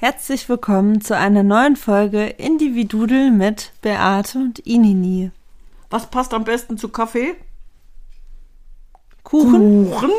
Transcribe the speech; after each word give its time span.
Herzlich 0.00 0.48
willkommen 0.48 1.00
zu 1.00 1.16
einer 1.16 1.42
neuen 1.42 1.74
Folge 1.74 2.26
Individudel 2.26 3.32
mit 3.32 3.72
Beate 3.82 4.38
und 4.38 4.60
Inini. 4.60 5.32
Was 5.90 6.08
passt 6.08 6.32
am 6.34 6.44
besten 6.44 6.78
zu 6.78 6.88
Kaffee? 6.88 7.34
Kuchen. 9.24 9.90
Kuchen? 9.90 10.10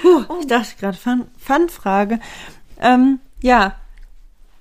Puh, 0.00 0.24
ich 0.40 0.46
dachte 0.46 0.74
gerade, 0.80 0.96
Fun-Frage. 1.36 2.18
Ähm, 2.80 3.18
ja, 3.42 3.78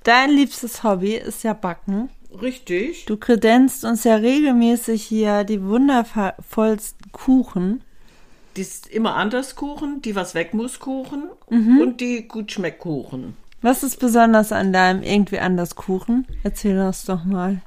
dein 0.03 0.31
liebstes 0.31 0.83
Hobby 0.83 1.15
ist 1.15 1.45
ja 1.45 1.53
Backen. 1.53 2.09
Richtig. 2.41 3.05
Du 3.05 3.15
kredenzt 3.15 3.85
uns 3.85 4.03
ja 4.03 4.15
regelmäßig 4.15 5.05
hier 5.05 5.45
die 5.45 5.63
wundervollsten 5.63 7.13
Kuchen. 7.13 7.81
Die 8.57 8.61
ist 8.61 8.87
immer 8.87 9.15
anders 9.15 9.55
Kuchen, 9.55 10.01
die 10.01 10.17
was 10.17 10.35
weg 10.35 10.53
muss 10.53 10.81
Kuchen 10.81 11.29
mhm. 11.49 11.79
und 11.79 12.01
die 12.01 12.27
gut 12.27 12.51
schmeckt 12.51 12.79
Kuchen. 12.79 13.37
Was 13.65 13.81
ist 13.81 13.99
besonders 13.99 14.51
an 14.51 14.71
deinem 14.73 15.01
irgendwie 15.01 15.39
anders 15.39 15.73
Kuchen? 15.73 16.27
Erzähl 16.43 16.75
das 16.75 17.03
doch 17.03 17.23
mal. 17.23 17.61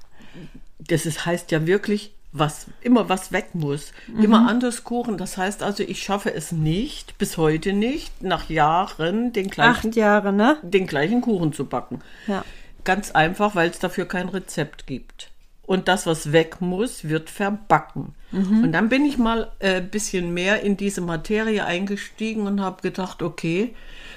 Das 0.79 1.07
ist, 1.07 1.27
heißt 1.27 1.51
ja 1.51 1.67
wirklich, 1.67 2.13
was 2.31 2.67
immer 2.83 3.09
was 3.09 3.33
weg 3.33 3.49
muss. 3.55 3.91
Mhm. 4.07 4.23
Immer 4.23 4.49
anders 4.49 4.85
Kuchen. 4.85 5.19
Das 5.19 5.37
heißt 5.37 5.65
also, 5.65 5.83
ich 5.83 6.01
schaffe 6.01 6.33
es 6.33 6.53
nicht, 6.53 7.19
bis 7.19 7.37
heute 7.37 7.73
nicht, 7.73 8.23
nach 8.23 8.49
Jahren 8.49 9.33
den 9.33 9.51
gleichen, 9.51 9.89
Acht 9.89 9.97
Jahre, 9.97 10.33
ne? 10.33 10.59
den 10.63 10.87
gleichen 10.87 11.21
Kuchen 11.21 11.53
zu 11.53 11.65
backen. 11.65 12.01
Ja. 12.29 12.45
Ganz 12.85 13.11
einfach, 13.11 13.57
weil 13.57 13.71
es 13.71 13.81
dafür 13.81 14.05
kein 14.07 14.29
Rezept 14.29 14.87
gibt. 14.87 15.33
Und 15.69 15.87
das, 15.87 16.07
was 16.07 16.33
weg 16.33 16.63
muss, 16.63 17.05
wird 17.11 17.29
verbacken. 17.29 18.15
Mhm. 18.33 18.65
Und 18.65 18.73
dann 18.73 18.89
bin 18.89 19.05
ich 19.05 19.19
mal 19.19 19.51
ein 19.61 19.75
äh, 19.75 19.81
bisschen 19.83 20.33
mehr 20.33 20.63
in 20.63 20.79
diese 20.79 21.03
Materie 21.03 21.63
eingestiegen 21.63 22.47
und 22.47 22.63
habe 22.63 22.81
gedacht, 22.81 23.21
okay, 23.21 23.75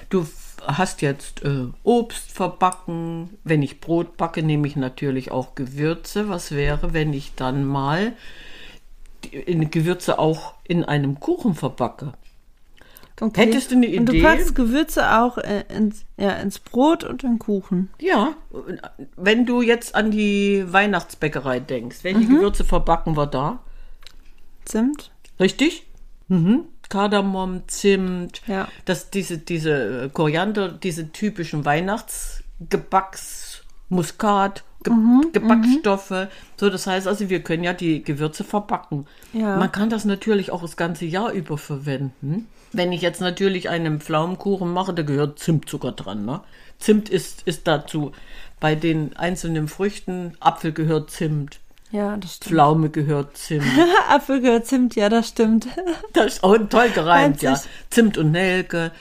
du 0.10 0.26
hast 0.66 1.02
jetzt 1.02 1.44
äh, 1.44 1.66
Obst 1.84 2.32
verbacken. 2.32 3.32
Wenn 3.44 3.64
ich 3.64 3.82
Brot 3.82 4.16
backe, 4.16 4.44
nehme 4.44 4.66
ich 4.66 4.78
natürlich 4.78 5.32
auch 5.32 5.54
Gewürze. 5.54 6.30
Was 6.30 6.52
wäre, 6.54 6.94
wenn 6.94 7.12
ich 7.12 7.36
dann 7.36 7.66
mal 7.66 8.14
die 9.26 9.70
Gewürze 9.70 10.20
auch 10.20 10.54
in 10.64 10.86
einem 10.86 11.20
Kuchen 11.20 11.54
verbacke? 11.54 12.14
Okay. 13.22 13.46
Hättest 13.46 13.70
du 13.70 13.76
eine 13.76 13.86
Idee? 13.86 14.00
Und 14.00 14.06
du 14.08 14.22
packst 14.22 14.56
Gewürze 14.56 15.20
auch 15.20 15.38
äh, 15.38 15.64
ins, 15.70 16.06
ja, 16.18 16.32
ins 16.32 16.58
Brot 16.58 17.04
und 17.04 17.24
in 17.24 17.38
Kuchen. 17.38 17.92
Ja, 18.00 18.34
wenn 19.16 19.46
du 19.46 19.62
jetzt 19.62 19.94
an 19.94 20.10
die 20.10 20.66
Weihnachtsbäckerei 20.68 21.60
denkst, 21.60 22.00
welche 22.02 22.22
mhm. 22.22 22.38
Gewürze 22.38 22.66
verbacken 22.66 23.16
wir 23.16 23.28
da? 23.28 23.60
Zimt. 24.66 25.12
Richtig? 25.40 25.86
Mhm. 26.30 26.64
Kardamom, 26.90 27.62
Zimt, 27.68 28.42
ja. 28.48 28.68
das, 28.86 29.12
diese, 29.12 29.38
diese 29.38 30.06
äh, 30.06 30.10
Koriander, 30.10 30.70
diese 30.70 31.12
typischen 31.12 31.64
Weihnachtsgebacks, 31.64 33.62
Muskat, 33.90 34.64
Ge 34.84 34.94
mhm, 34.94 35.28
Gebackstoffe. 35.32 36.10
Mhm. 36.10 36.28
So, 36.58 36.72
das 36.72 36.88
heißt 36.88 37.08
also, 37.08 37.30
wir 37.30 37.44
können 37.44 37.64
ja 37.64 37.74
die 37.74 38.04
Gewürze 38.04 38.44
verbacken. 38.44 39.06
Ja. 39.32 39.58
Man 39.58 39.72
kann 39.72 39.92
das 39.92 40.06
natürlich 40.06 40.52
auch 40.52 40.62
das 40.62 40.76
ganze 40.76 41.06
Jahr 41.06 41.32
über 41.32 41.60
verwenden. 41.60 42.48
Wenn 42.74 42.92
ich 42.92 43.02
jetzt 43.02 43.22
natürlich 43.22 43.70
einen 43.70 44.00
Pflaumenkuchen 44.00 44.72
mache, 44.72 44.94
da 44.94 45.04
gehört 45.04 45.40
Zimtzucker 45.40 45.92
dran. 45.92 46.26
Ne? 46.26 46.42
Zimt 46.80 47.10
ist, 47.10 47.44
ist 47.46 47.68
dazu. 47.68 48.12
Bei 48.60 48.76
den 48.76 49.16
einzelnen 49.16 49.68
Früchten, 49.68 50.36
Apfel 50.40 50.72
gehört 50.72 51.12
Zimt. 51.12 51.60
Ja, 51.92 52.16
das 52.16 52.36
stimmt. 52.36 52.52
Pflaume 52.52 52.90
gehört 52.90 53.38
Zimt. 53.38 53.66
Apfel 54.10 54.42
gehört 54.42 54.66
Zimt, 54.66 54.96
ja, 54.96 55.10
das 55.10 55.30
stimmt. 55.30 55.68
Das 56.14 56.34
ist 56.34 56.44
auch 56.44 56.58
toll 56.70 56.90
gereimt, 56.90 57.42
ja. 57.42 57.60
Zimt 57.90 58.18
und 58.18 58.32
Nelke. 58.32 58.92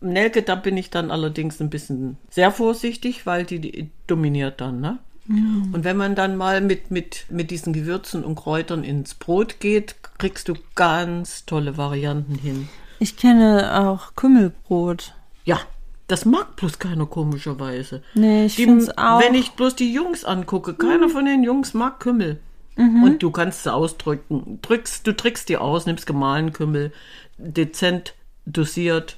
Nelke, 0.00 0.42
da 0.42 0.54
bin 0.54 0.76
ich 0.76 0.90
dann 0.90 1.10
allerdings 1.10 1.60
ein 1.60 1.70
bisschen 1.70 2.18
sehr 2.30 2.50
vorsichtig, 2.50 3.26
weil 3.26 3.44
die, 3.44 3.60
die 3.60 3.90
dominiert 4.06 4.60
dann, 4.60 4.80
ne? 4.80 4.98
Mm. 5.26 5.74
Und 5.74 5.84
wenn 5.84 5.96
man 5.96 6.14
dann 6.14 6.36
mal 6.36 6.60
mit, 6.60 6.90
mit, 6.90 7.26
mit 7.30 7.50
diesen 7.50 7.72
Gewürzen 7.72 8.24
und 8.24 8.36
Kräutern 8.36 8.84
ins 8.84 9.14
Brot 9.14 9.60
geht, 9.60 9.96
kriegst 10.18 10.48
du 10.48 10.54
ganz 10.74 11.46
tolle 11.46 11.76
Varianten 11.76 12.36
hin. 12.36 12.68
Ich 12.98 13.16
kenne 13.16 13.88
auch 13.88 14.14
Kümmelbrot. 14.14 15.14
Ja, 15.44 15.60
das 16.08 16.24
mag 16.24 16.56
bloß 16.56 16.78
keiner 16.78 17.06
komischerweise. 17.06 18.02
Nee, 18.14 18.46
ich 18.46 18.56
finde 18.56 18.92
auch. 18.96 19.20
Wenn 19.20 19.34
ich 19.34 19.52
bloß 19.52 19.76
die 19.76 19.92
Jungs 19.92 20.24
angucke, 20.24 20.74
keiner 20.74 21.08
mhm. 21.08 21.12
von 21.12 21.24
den 21.24 21.42
Jungs 21.42 21.74
mag 21.74 22.00
Kümmel. 22.00 22.38
Mhm. 22.76 23.02
Und 23.02 23.22
du 23.22 23.30
kannst 23.30 23.60
es 23.60 23.72
ausdrücken. 23.72 24.58
Drückst, 24.62 25.06
du 25.06 25.16
trickst 25.16 25.48
die 25.48 25.56
aus, 25.56 25.86
nimmst 25.86 26.06
gemahlenen 26.06 26.52
Kümmel, 26.52 26.92
dezent 27.38 28.14
dosiert 28.44 29.16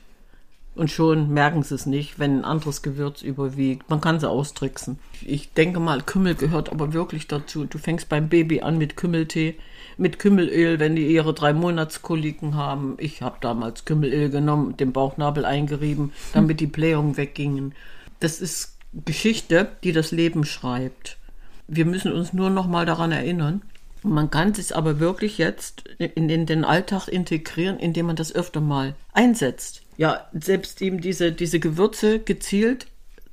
und 0.79 0.91
schon 0.91 1.33
merken 1.33 1.63
sie 1.63 1.75
es 1.75 1.87
nicht, 1.87 2.19
wenn 2.19 2.39
ein 2.39 2.45
anderes 2.45 2.83
Gewürz 2.83 3.23
überwiegt. 3.23 3.91
Man 3.91 4.01
kann 4.01 4.21
sie 4.21 4.31
austricksen. 4.31 4.99
Ich 5.23 5.53
denke 5.53 5.81
mal, 5.81 6.03
Kümmel 6.03 6.35
gehört 6.35 6.71
aber 6.71 6.93
wirklich 6.93 7.27
dazu. 7.27 7.65
Du 7.65 7.79
fängst 7.79 8.09
beim 8.09 8.29
Baby 8.29 8.61
an 8.61 8.79
mit 8.79 8.97
Kümmeltee 8.97 9.57
mit 9.99 10.19
Kümmelöl, 10.19 10.79
wenn 10.79 10.97
die 10.97 11.07
ihre 11.07 11.35
drei 11.35 11.53
Monatskoliken 11.53 12.55
haben. 12.55 12.97
Ich 12.99 13.21
habe 13.21 13.39
damals 13.41 13.85
Kümmelöl 13.85 14.31
genommen, 14.31 14.77
den 14.77 14.93
Bauchnabel 14.93 15.45
eingerieben, 15.45 16.13
damit 16.33 16.61
die 16.61 16.67
Blähungen 16.67 17.17
weggingen. 17.17 17.75
Das 18.21 18.41
ist 18.41 18.79
Geschichte, 19.05 19.69
die 19.83 19.93
das 19.93 20.13
Leben 20.13 20.45
schreibt. 20.45 21.19
Wir 21.67 21.85
müssen 21.85 22.13
uns 22.13 22.33
nur 22.33 22.49
noch 22.49 22.67
mal 22.67 22.87
daran 22.87 23.13
erinnern. 23.13 23.63
Man 24.03 24.31
kann 24.31 24.53
es 24.53 24.71
aber 24.73 25.01
wirklich 25.01 25.39
jetzt 25.39 25.89
in, 25.99 26.31
in, 26.31 26.47
den 26.47 26.65
Alltag 26.65 27.09
integrieren, 27.09 27.79
indem 27.79 28.07
man 28.07 28.17
das 28.17 28.33
öfter 28.33 28.61
mal 28.61 28.95
einsetzt. 29.13 29.83
Ja, 29.99 30.29
selbst 30.33 30.81
eben 30.81 31.01
diese, 31.01 31.33
diese 31.33 31.59
Gewürze 31.59 32.21
gezielt 32.21 32.87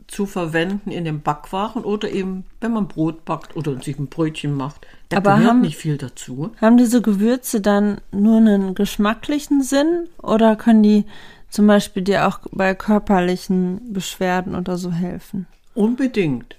zu 0.07 0.25
verwenden 0.25 0.91
in 0.91 1.05
den 1.05 1.21
Backwaren 1.21 1.83
oder 1.83 2.11
eben, 2.11 2.45
wenn 2.59 2.73
man 2.73 2.87
Brot 2.87 3.23
backt 3.23 3.55
oder 3.55 3.79
sich 3.81 3.97
ein 3.99 4.07
Brötchen 4.07 4.53
macht. 4.53 4.85
Da 5.09 5.17
Aber 5.17 5.35
gehört 5.35 5.49
haben, 5.49 5.61
nicht 5.61 5.77
viel 5.77 5.97
dazu. 5.97 6.51
Haben 6.59 6.77
diese 6.77 7.03
Gewürze 7.03 7.61
dann 7.61 8.01
nur 8.11 8.37
einen 8.37 8.73
geschmacklichen 8.73 9.61
Sinn 9.61 10.07
oder 10.21 10.55
können 10.55 10.81
die 10.81 11.05
zum 11.49 11.67
Beispiel 11.67 12.03
dir 12.03 12.27
auch 12.27 12.39
bei 12.51 12.73
körperlichen 12.73 13.93
Beschwerden 13.93 14.55
oder 14.55 14.77
so 14.77 14.91
helfen? 14.91 15.45
Unbedingt. 15.75 16.55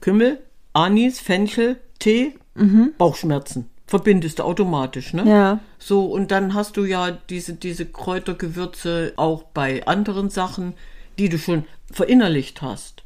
Kümmel, 0.00 0.38
Anis, 0.72 1.18
Fenchel, 1.20 1.80
Tee, 1.98 2.36
mhm. 2.54 2.92
Bauchschmerzen 2.96 3.71
verbindest 3.92 4.38
du 4.38 4.44
automatisch, 4.44 5.12
ne? 5.12 5.28
Ja. 5.28 5.60
So, 5.78 6.06
und 6.06 6.30
dann 6.30 6.54
hast 6.54 6.78
du 6.78 6.86
ja 6.86 7.10
diese, 7.10 7.52
diese 7.52 7.84
Kräutergewürze 7.84 9.12
auch 9.16 9.42
bei 9.42 9.86
anderen 9.86 10.30
Sachen, 10.30 10.72
die 11.18 11.28
du 11.28 11.36
schon 11.36 11.64
verinnerlicht 11.90 12.62
hast. 12.62 13.02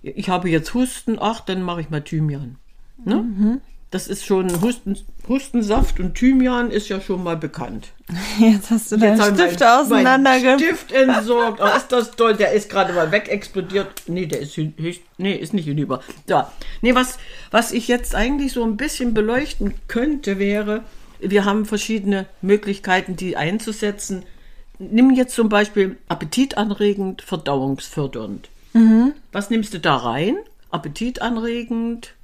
Ich 0.00 0.30
habe 0.30 0.48
jetzt 0.48 0.72
Husten, 0.72 1.18
ach, 1.20 1.40
dann 1.40 1.60
mache 1.60 1.82
ich 1.82 1.90
mal 1.90 2.00
Thymian. 2.00 2.56
Ne? 3.04 3.16
Mhm. 3.16 3.60
Das 3.92 4.08
ist 4.08 4.24
schon 4.24 4.60
Husten, 4.60 4.98
Hustensaft 5.28 6.00
und 6.00 6.14
Thymian 6.14 6.70
ist 6.70 6.88
ja 6.88 7.00
schon 7.00 7.22
mal 7.22 7.36
bekannt. 7.36 7.88
Jetzt 8.40 8.70
hast 8.70 8.90
du 8.90 8.96
deinen 8.96 9.20
Stift 9.20 9.62
auseinandergenommen. 9.62 10.58
Stift 10.58 10.90
entsorgt. 10.90 11.60
Oh, 11.62 11.76
ist 11.76 11.92
das 11.92 12.10
toll. 12.12 12.34
Der 12.34 12.52
ist 12.52 12.68
gerade 12.68 12.92
mal 12.92 13.12
wegexplodiert. 13.12 13.88
Nee, 14.06 14.26
der 14.26 14.40
ist, 14.40 14.58
nee, 15.18 15.34
ist 15.34 15.54
nicht 15.54 15.66
hinüber. 15.66 16.00
So. 16.26 16.42
Nee, 16.80 16.94
was, 16.94 17.18
was 17.52 17.70
ich 17.70 17.86
jetzt 17.86 18.14
eigentlich 18.16 18.52
so 18.52 18.64
ein 18.64 18.76
bisschen 18.76 19.14
beleuchten 19.14 19.74
könnte, 19.86 20.40
wäre, 20.40 20.82
wir 21.20 21.44
haben 21.44 21.66
verschiedene 21.66 22.26
Möglichkeiten, 22.40 23.14
die 23.14 23.36
einzusetzen 23.36 24.24
nimm 24.90 25.10
jetzt 25.10 25.34
zum 25.34 25.48
Beispiel 25.48 25.96
appetitanregend, 26.08 27.22
verdauungsfördernd. 27.22 28.48
Mhm. 28.72 29.14
Was 29.30 29.50
nimmst 29.50 29.74
du 29.74 29.80
da 29.80 29.96
rein? 29.96 30.36
Appetitanregend. 30.70 32.14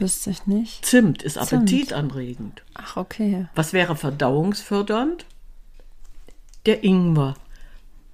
Wüsste 0.00 0.30
ich 0.30 0.46
nicht. 0.46 0.84
Zimt 0.84 1.22
ist 1.22 1.38
appetitanregend. 1.38 2.62
Ach, 2.74 2.96
okay. 2.96 3.48
Was 3.54 3.72
wäre 3.72 3.96
verdauungsfördernd? 3.96 5.26
Der 6.66 6.82
Ingwer. 6.82 7.34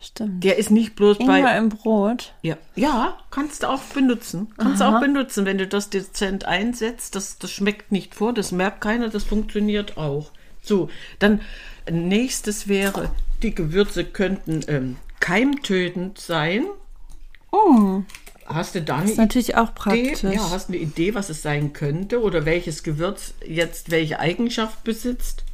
Stimmt. 0.00 0.44
Der 0.44 0.58
ist 0.58 0.70
nicht 0.70 0.94
bloß 0.94 1.18
Ingwer 1.18 1.42
bei. 1.42 1.56
im 1.56 1.68
Brot. 1.68 2.34
Ja, 2.42 2.56
ja, 2.74 3.16
kannst 3.30 3.62
du 3.62 3.70
auch 3.70 3.80
benutzen. 3.82 4.52
Kannst 4.58 4.80
du 4.80 4.84
auch 4.84 5.00
benutzen, 5.00 5.46
wenn 5.46 5.58
du 5.58 5.66
das 5.66 5.88
dezent 5.88 6.44
einsetzt. 6.44 7.14
Das, 7.14 7.38
das 7.38 7.50
schmeckt 7.50 7.92
nicht 7.92 8.14
vor, 8.14 8.32
das 8.32 8.52
merkt 8.52 8.80
keiner, 8.80 9.08
das 9.08 9.24
funktioniert 9.24 9.96
auch. 9.96 10.32
So, 10.62 10.90
dann 11.18 11.40
nächstes 11.90 12.68
wäre, 12.68 13.10
die 13.42 13.54
Gewürze 13.54 14.04
könnten 14.04 14.62
ähm, 14.68 14.96
keimtötend 15.20 16.18
sein. 16.18 16.66
Oh, 17.52 18.02
Hast 18.48 18.74
du 18.74 18.82
da 18.82 18.96
eine 18.98 19.10
ist 19.10 19.18
natürlich 19.18 19.56
auch 19.56 19.70
Idee? 19.70 19.74
praktisch. 19.74 20.22
Ja, 20.22 20.50
hast 20.50 20.68
du 20.68 20.72
eine 20.74 20.82
Idee, 20.82 21.14
was 21.14 21.28
es 21.30 21.42
sein 21.42 21.72
könnte 21.72 22.20
oder 22.22 22.44
welches 22.44 22.82
Gewürz 22.82 23.34
jetzt 23.46 23.90
welche 23.90 24.20
Eigenschaft 24.20 24.84
besitzt? 24.84 25.44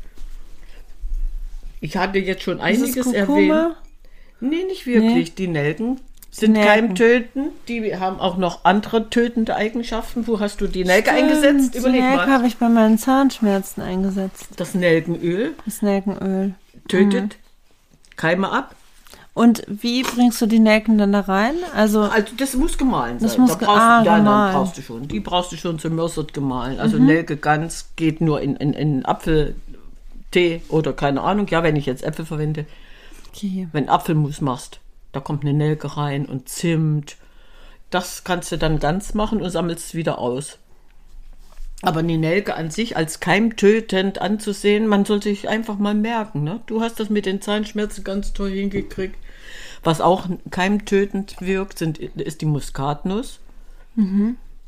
Ich 1.81 1.97
hatte 1.97 2.19
jetzt 2.19 2.43
schon 2.43 2.61
einiges 2.61 3.06
erwähnt. 3.12 3.77
Nee, 4.41 4.65
nicht 4.65 4.87
wirklich. 4.87 5.35
Die 5.35 5.49
Nelken 5.49 6.00
sind 6.31 6.53
Nelken. 6.53 6.69
keimtötend. 6.69 7.53
Die 7.69 7.97
haben 7.97 8.19
auch 8.21 8.37
noch 8.37 8.65
andere 8.65 9.11
tötende 9.11 9.55
Eigenschaften. 9.56 10.27
Wo 10.27 10.41
hast 10.41 10.61
du 10.61 10.67
die 10.67 10.85
Nelke 10.85 11.11
eingesetzt? 11.12 11.71
Stimmt, 11.71 11.75
Überleg 11.77 12.00
die 12.03 12.06
Nelke 12.17 12.31
habe 12.31 12.47
ich 12.47 12.56
bei 12.56 12.69
meinen 12.69 12.99
Zahnschmerzen 12.99 13.83
eingesetzt. 13.83 14.49
Das 14.56 14.75
Nelkenöl 14.75 15.55
Das 15.65 15.83
Nelkenöl. 15.83 16.55
tötet 16.88 17.23
Mhm. 17.25 18.17
Keime 18.17 18.50
ab. 18.53 18.75
Und 19.34 19.62
wie 19.67 20.02
bringst 20.02 20.43
du 20.43 20.46
die 20.46 20.58
Nelken 20.58 20.99
dann 20.99 21.12
da 21.12 21.20
rein? 21.20 21.55
Also, 21.75 22.02
Also 22.02 22.34
das 22.37 22.55
muss 22.55 22.76
gemahlen 22.76 23.19
sein. 23.19 23.29
Das 23.29 23.38
muss 23.38 23.56
da 23.56 23.64
brauchst 23.64 23.81
ah, 23.81 24.00
du, 24.00 24.06
ja, 24.06 24.17
dann 24.17 24.25
gemahlen. 24.25 24.55
brauchst 24.55 24.76
du 24.79 24.82
schon. 24.82 25.08
Die 25.08 25.20
brauchst 25.20 25.52
du 25.52 25.56
schon 25.56 25.79
zum 25.79 25.94
Mörsert 25.94 26.34
gemahlen. 26.34 26.79
Also 26.79 26.99
Mhm. 26.99 27.06
Nelke 27.06 27.37
ganz 27.38 27.88
geht 27.96 28.20
nur 28.20 28.43
in, 28.43 28.56
in, 28.56 28.75
in 28.75 29.05
Apfeltee 29.06 30.61
oder 30.69 30.93
keine 30.93 31.23
Ahnung. 31.23 31.46
Ja, 31.49 31.62
wenn 31.62 31.76
ich 31.76 31.87
jetzt 31.87 32.02
Äpfel 32.02 32.26
verwende. 32.26 32.67
okay. 33.34 33.69
Wenn 33.73 33.88
Apfelmus 33.88 34.43
machst, 34.43 34.81
da 35.12 35.20
kommt 35.20 35.44
eine 35.44 35.55
Nelke 35.55 35.96
rein 35.96 36.26
und 36.26 36.49
Zimt. 36.50 37.17
Das 37.88 38.25
kannst 38.25 38.52
du 38.52 38.58
dann 38.58 38.81
ganz 38.81 39.14
machen 39.14 39.40
und 39.40 39.50
sammelst 39.50 39.88
es 39.88 39.94
wieder 39.94 40.19
aus. 40.19 40.58
Aber 41.82 42.05
die 42.05 42.17
Nelke 42.17 42.55
an 42.55 42.70
sich 42.70 42.96
als 42.96 43.19
keimtötend 43.19 44.20
anzusehen, 44.20 44.87
man 44.87 45.05
soll 45.05 45.20
sich 45.20 45.49
einfach 45.49 45.79
mal 45.79 45.94
merken. 45.94 46.44
Ne? 46.44 46.61
Du 46.67 46.81
hast 46.81 47.00
das 47.00 47.11
mit 47.11 47.26
den 47.26 47.43
Zahnschmerzen 47.43 48.05
ganz 48.05 48.32
toll 48.32 48.50
hingekriegt. 48.50 49.17
Was 49.82 50.00
auch 50.00 50.29
keimtötend 50.50 51.40
wirkt, 51.40 51.79
sind, 51.79 51.99
ist 51.99 52.40
die 52.40 52.46
Muskatnuss. 52.46 53.40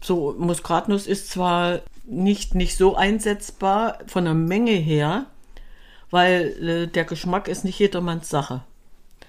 So, 0.00 0.34
Muskatnuss 0.37 1.06
ist 1.06 1.31
zwar 1.31 1.81
nicht, 2.05 2.56
nicht 2.56 2.76
so 2.76 2.96
einsetzbar 2.96 3.99
von 4.06 4.25
der 4.25 4.34
Menge 4.34 4.72
her, 4.72 5.26
weil 6.10 6.56
äh, 6.62 6.87
der 6.88 7.05
Geschmack 7.05 7.46
ist 7.46 7.64
nicht 7.64 7.78
jedermanns 7.78 8.28
Sache. 8.28 8.62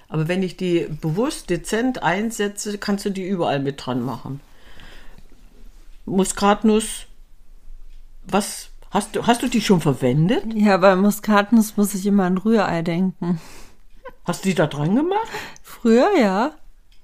Aber 0.10 0.28
wenn 0.28 0.44
ich 0.44 0.58
die 0.58 0.88
bewusst 1.02 1.50
dezent 1.50 2.04
einsetze, 2.04 2.78
kannst 2.78 3.06
du 3.06 3.12
die 3.12 3.28
überall 3.28 3.60
mit 3.60 3.86
dran 3.86 4.02
machen. 4.02 4.42
Muskatnuss, 6.06 7.06
was 8.28 8.70
hast 8.92 9.16
du, 9.16 9.26
hast 9.28 9.42
du 9.42 9.48
die 9.48 9.62
schon 9.62 9.82
verwendet? 9.82 10.44
Ja, 10.54 10.78
bei 10.78 10.96
Muskatnuss 10.96 11.78
muss 11.78 11.94
ich 11.94 12.06
immer 12.06 12.26
an 12.26 12.38
Rührei 12.38 12.82
denken. 12.82 13.40
Hast 14.24 14.44
du 14.46 14.50
die 14.50 14.56
da 14.56 14.68
dran 14.68 14.96
gemacht? 14.96 15.28
Früher 15.62 16.10
ja, 16.20 16.52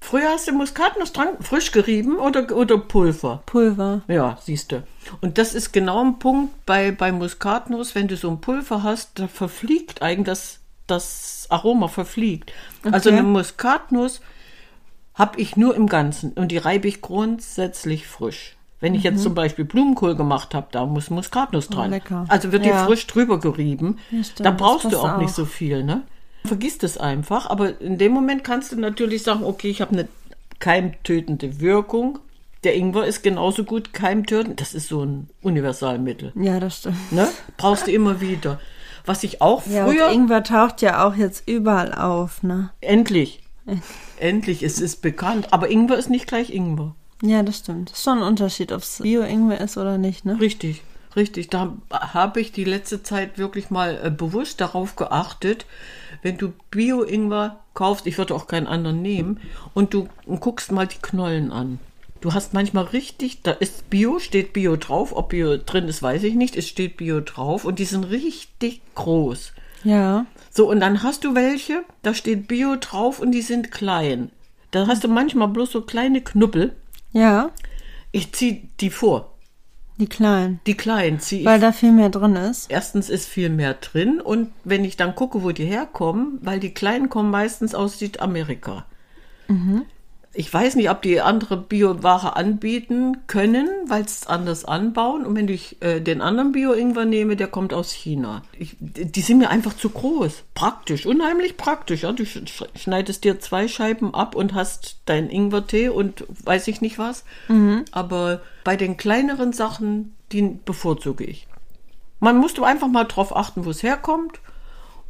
Früher 0.03 0.29
hast 0.29 0.47
du 0.47 0.51
Muskatnuss 0.51 1.13
dran, 1.13 1.27
frisch 1.41 1.71
gerieben 1.71 2.17
oder, 2.17 2.51
oder 2.55 2.79
Pulver? 2.79 3.43
Pulver. 3.45 4.01
Ja, 4.07 4.37
siehst 4.41 4.71
du. 4.71 4.83
Und 5.21 5.37
das 5.37 5.53
ist 5.53 5.71
genau 5.73 6.03
ein 6.03 6.17
Punkt 6.17 6.65
bei, 6.65 6.91
bei 6.91 7.11
Muskatnuss, 7.11 7.93
wenn 7.93 8.07
du 8.07 8.17
so 8.17 8.31
ein 8.31 8.41
Pulver 8.41 8.81
hast, 8.81 9.19
da 9.19 9.27
verfliegt 9.27 10.01
eigentlich 10.01 10.25
das, 10.25 10.59
das 10.87 11.45
Aroma 11.49 11.87
verfliegt. 11.87 12.51
Also 12.83 13.09
Okay. 13.09 13.19
eine 13.19 13.27
Muskatnuss 13.27 14.21
habe 15.13 15.39
ich 15.39 15.55
nur 15.55 15.75
im 15.75 15.85
Ganzen 15.87 16.33
und 16.33 16.47
die 16.51 16.57
reibe 16.57 16.87
ich 16.87 17.01
grundsätzlich 17.01 18.07
frisch. 18.07 18.57
Wenn 18.81 18.95
ich 18.95 19.03
jetzt 19.03 19.21
zum 19.23 19.33
Beispiel 19.35 19.63
Blumenkohl 19.63 20.15
gemacht 20.15 20.53
habe, 20.53 20.67
da 20.71 20.85
muss 20.85 21.09
Muskatnuss 21.09 21.69
dran. 21.69 21.87
Mhm. 21.87 21.93
lecker. 21.93 22.25
Also 22.27 22.51
wird 22.51 22.65
die 22.65 22.69
Ja. 22.69 22.85
frisch 22.85 23.07
drüber 23.07 23.39
gerieben. 23.39 23.99
stimmt, 24.09 24.39
da 24.45 24.51
brauchst 24.51 24.85
du 24.85 24.89
passt 24.89 25.03
auch, 25.03 25.17
nicht 25.19 25.29
auch. 25.29 25.35
so 25.35 25.45
viel, 25.45 25.83
ne? 25.83 26.01
Vergiss 26.43 26.79
das 26.79 26.97
einfach, 26.97 27.47
aber 27.49 27.79
in 27.79 27.97
dem 27.99 28.11
Moment 28.11 28.43
kannst 28.43 28.71
du 28.71 28.75
natürlich 28.75 29.21
sagen, 29.23 29.43
okay, 29.43 29.69
ich 29.69 29.79
habe 29.81 29.91
eine 29.93 30.07
keimtötende 30.59 31.59
Wirkung. 31.59 32.19
Der 32.63 32.75
Ingwer 32.75 33.05
ist 33.05 33.23
genauso 33.23 33.63
gut 33.63 33.93
keimtötend. 33.93 34.61
Das 34.61 34.73
ist 34.73 34.87
so 34.87 35.03
ein 35.03 35.29
Universalmittel. 35.41 36.31
Ja, 36.35 36.59
das 36.59 36.77
stimmt. 36.79 37.11
Ne? 37.11 37.27
Brauchst 37.57 37.87
du 37.87 37.91
immer 37.91 38.21
wieder. 38.21 38.59
Was 39.05 39.23
ich 39.23 39.41
auch 39.41 39.65
Ja, 39.65 39.85
früher. 39.87 40.09
Ingwer 40.11 40.43
taucht 40.43 40.81
ja 40.83 41.05
auch 41.07 41.15
jetzt 41.15 41.47
überall 41.47 41.93
auf, 41.93 42.43
ne? 42.43 42.69
endlich. 42.81 43.41
Endlich, 44.19 44.63
es 44.63 44.79
ist 44.79 45.01
bekannt. 45.01 45.47
Aber 45.51 45.69
Ingwer 45.69 45.97
ist 45.97 46.09
nicht 46.09 46.27
gleich 46.27 46.53
Ingwer. 46.53 46.95
Ja, 47.21 47.43
das 47.43 47.59
stimmt. 47.59 47.91
Ist 47.91 48.03
schon 48.03 48.19
ein 48.19 48.27
Unterschied, 48.27 48.71
ob 48.71 48.81
es 48.81 48.99
Bio-Ingwer 49.01 49.61
ist 49.61 49.77
oder 49.77 49.97
nicht, 49.97 50.25
ne? 50.25 50.39
Richtig, 50.39 50.81
richtig. 51.15 51.49
Da 51.49 51.73
habe 51.91 52.41
ich 52.41 52.51
die 52.51 52.63
letzte 52.63 53.03
Zeit 53.03 53.37
wirklich 53.37 53.69
mal 53.69 53.99
äh, 54.03 54.09
bewusst 54.09 54.59
darauf 54.59 54.95
geachtet, 54.95 55.65
wenn 56.23 56.37
du 56.37 56.53
Bio-Ingwer 56.71 57.59
kaufst, 57.73 58.07
ich 58.07 58.17
würde 58.17 58.35
auch 58.35 58.47
keinen 58.47 58.67
anderen 58.67 59.01
nehmen, 59.01 59.39
und 59.73 59.93
du 59.93 60.07
guckst 60.39 60.71
mal 60.71 60.87
die 60.87 61.01
Knollen 61.01 61.51
an. 61.51 61.79
Du 62.21 62.35
hast 62.35 62.53
manchmal 62.53 62.85
richtig, 62.85 63.41
da 63.41 63.51
ist 63.51 63.89
Bio, 63.89 64.19
steht 64.19 64.53
Bio 64.53 64.75
drauf. 64.75 65.11
Ob 65.15 65.29
Bio 65.29 65.57
drin 65.57 65.87
ist, 65.87 66.03
weiß 66.03 66.21
ich 66.23 66.35
nicht. 66.35 66.55
Es 66.55 66.67
steht 66.67 66.97
Bio 66.97 67.19
drauf 67.19 67.65
und 67.65 67.79
die 67.79 67.85
sind 67.85 68.03
richtig 68.03 68.81
groß. 68.93 69.53
Ja. 69.83 70.27
So, 70.51 70.69
und 70.69 70.81
dann 70.81 71.01
hast 71.01 71.23
du 71.23 71.33
welche, 71.33 71.83
da 72.03 72.13
steht 72.13 72.47
Bio 72.47 72.75
drauf 72.79 73.19
und 73.19 73.31
die 73.31 73.41
sind 73.41 73.71
klein. 73.71 74.29
Da 74.69 74.85
hast 74.85 75.03
du 75.03 75.07
manchmal 75.07 75.47
bloß 75.47 75.71
so 75.71 75.81
kleine 75.81 76.21
Knuppel. 76.21 76.75
Ja, 77.11 77.51
Ich 78.11 78.33
ziehe 78.33 78.61
die 78.79 78.89
vor. 78.89 79.37
die 79.97 80.07
kleinen. 80.07 80.59
Die 80.65 80.75
kleinen 80.75 81.19
ziehe 81.19 81.41
ich 81.41 81.47
Weil 81.47 81.59
da 81.59 81.71
viel 81.71 81.91
mehr 81.91 82.09
drin 82.09 82.35
ist. 82.35 82.71
Erstens 82.71 83.09
ist 83.09 83.27
viel 83.27 83.49
mehr 83.49 83.73
drin 83.75 84.19
und 84.19 84.51
wenn 84.63 84.83
ich 84.83 84.97
dann 84.97 85.15
gucke, 85.15 85.43
wo 85.43 85.51
die 85.51 85.65
herkommen, 85.65 86.39
weil 86.41 86.59
die 86.59 86.73
Kleinen 86.73 87.09
kommen 87.09 87.29
meistens 87.29 87.75
aus 87.75 87.99
Südamerika. 87.99 88.85
Ich 90.33 90.53
weiß 90.53 90.75
nicht, 90.75 90.89
ob 90.89 91.01
die 91.01 91.19
andere 91.19 91.57
Bioware 91.57 92.37
anbieten 92.37 93.17
können, 93.27 93.67
weil 93.87 94.07
sie 94.07 94.15
es 94.21 94.27
anders 94.27 94.63
anbauen. 94.63 95.25
Und 95.25 95.35
wenn 95.35 95.49
ich 95.49 95.81
äh, 95.81 95.99
den 95.99 96.21
anderen 96.21 96.53
Bio-Ingwer 96.53 97.03
nehme, 97.03 97.35
der 97.35 97.47
kommt 97.47 97.73
aus 97.73 97.91
China. 97.91 98.41
Ich, 98.57 98.77
die 98.79 99.19
sind 99.21 99.39
mir 99.39 99.49
einfach 99.49 99.75
zu 99.75 99.89
groß. 99.89 100.43
Praktisch, 100.53 101.05
unheimlich 101.05 101.57
praktisch. 101.57 102.03
Ja? 102.03 102.13
Du 102.13 102.25
sch 102.25 102.37
sch- 102.45 102.77
schneidest 102.77 103.25
dir 103.25 103.41
zwei 103.41 103.67
Scheiben 103.67 104.13
ab 104.13 104.33
und 104.35 104.53
hast 104.53 105.01
deinen 105.05 105.29
Ingwertee 105.29 105.89
und 105.89 106.23
weiß 106.45 106.69
ich 106.69 106.79
nicht 106.79 106.97
was. 106.97 107.25
Aber 107.91 108.39
bei 108.63 108.77
den 108.77 108.95
kleineren 108.95 109.51
Sachen, 109.51 110.15
die 110.31 110.57
bevorzuge 110.63 111.25
ich. 111.25 111.47
Man 112.21 112.37
musste 112.37 112.63
einfach 112.65 112.87
mal 112.87 113.03
drauf 113.03 113.35
achten, 113.35 113.65
wo 113.65 113.69
es 113.69 113.83
herkommt. 113.83 114.39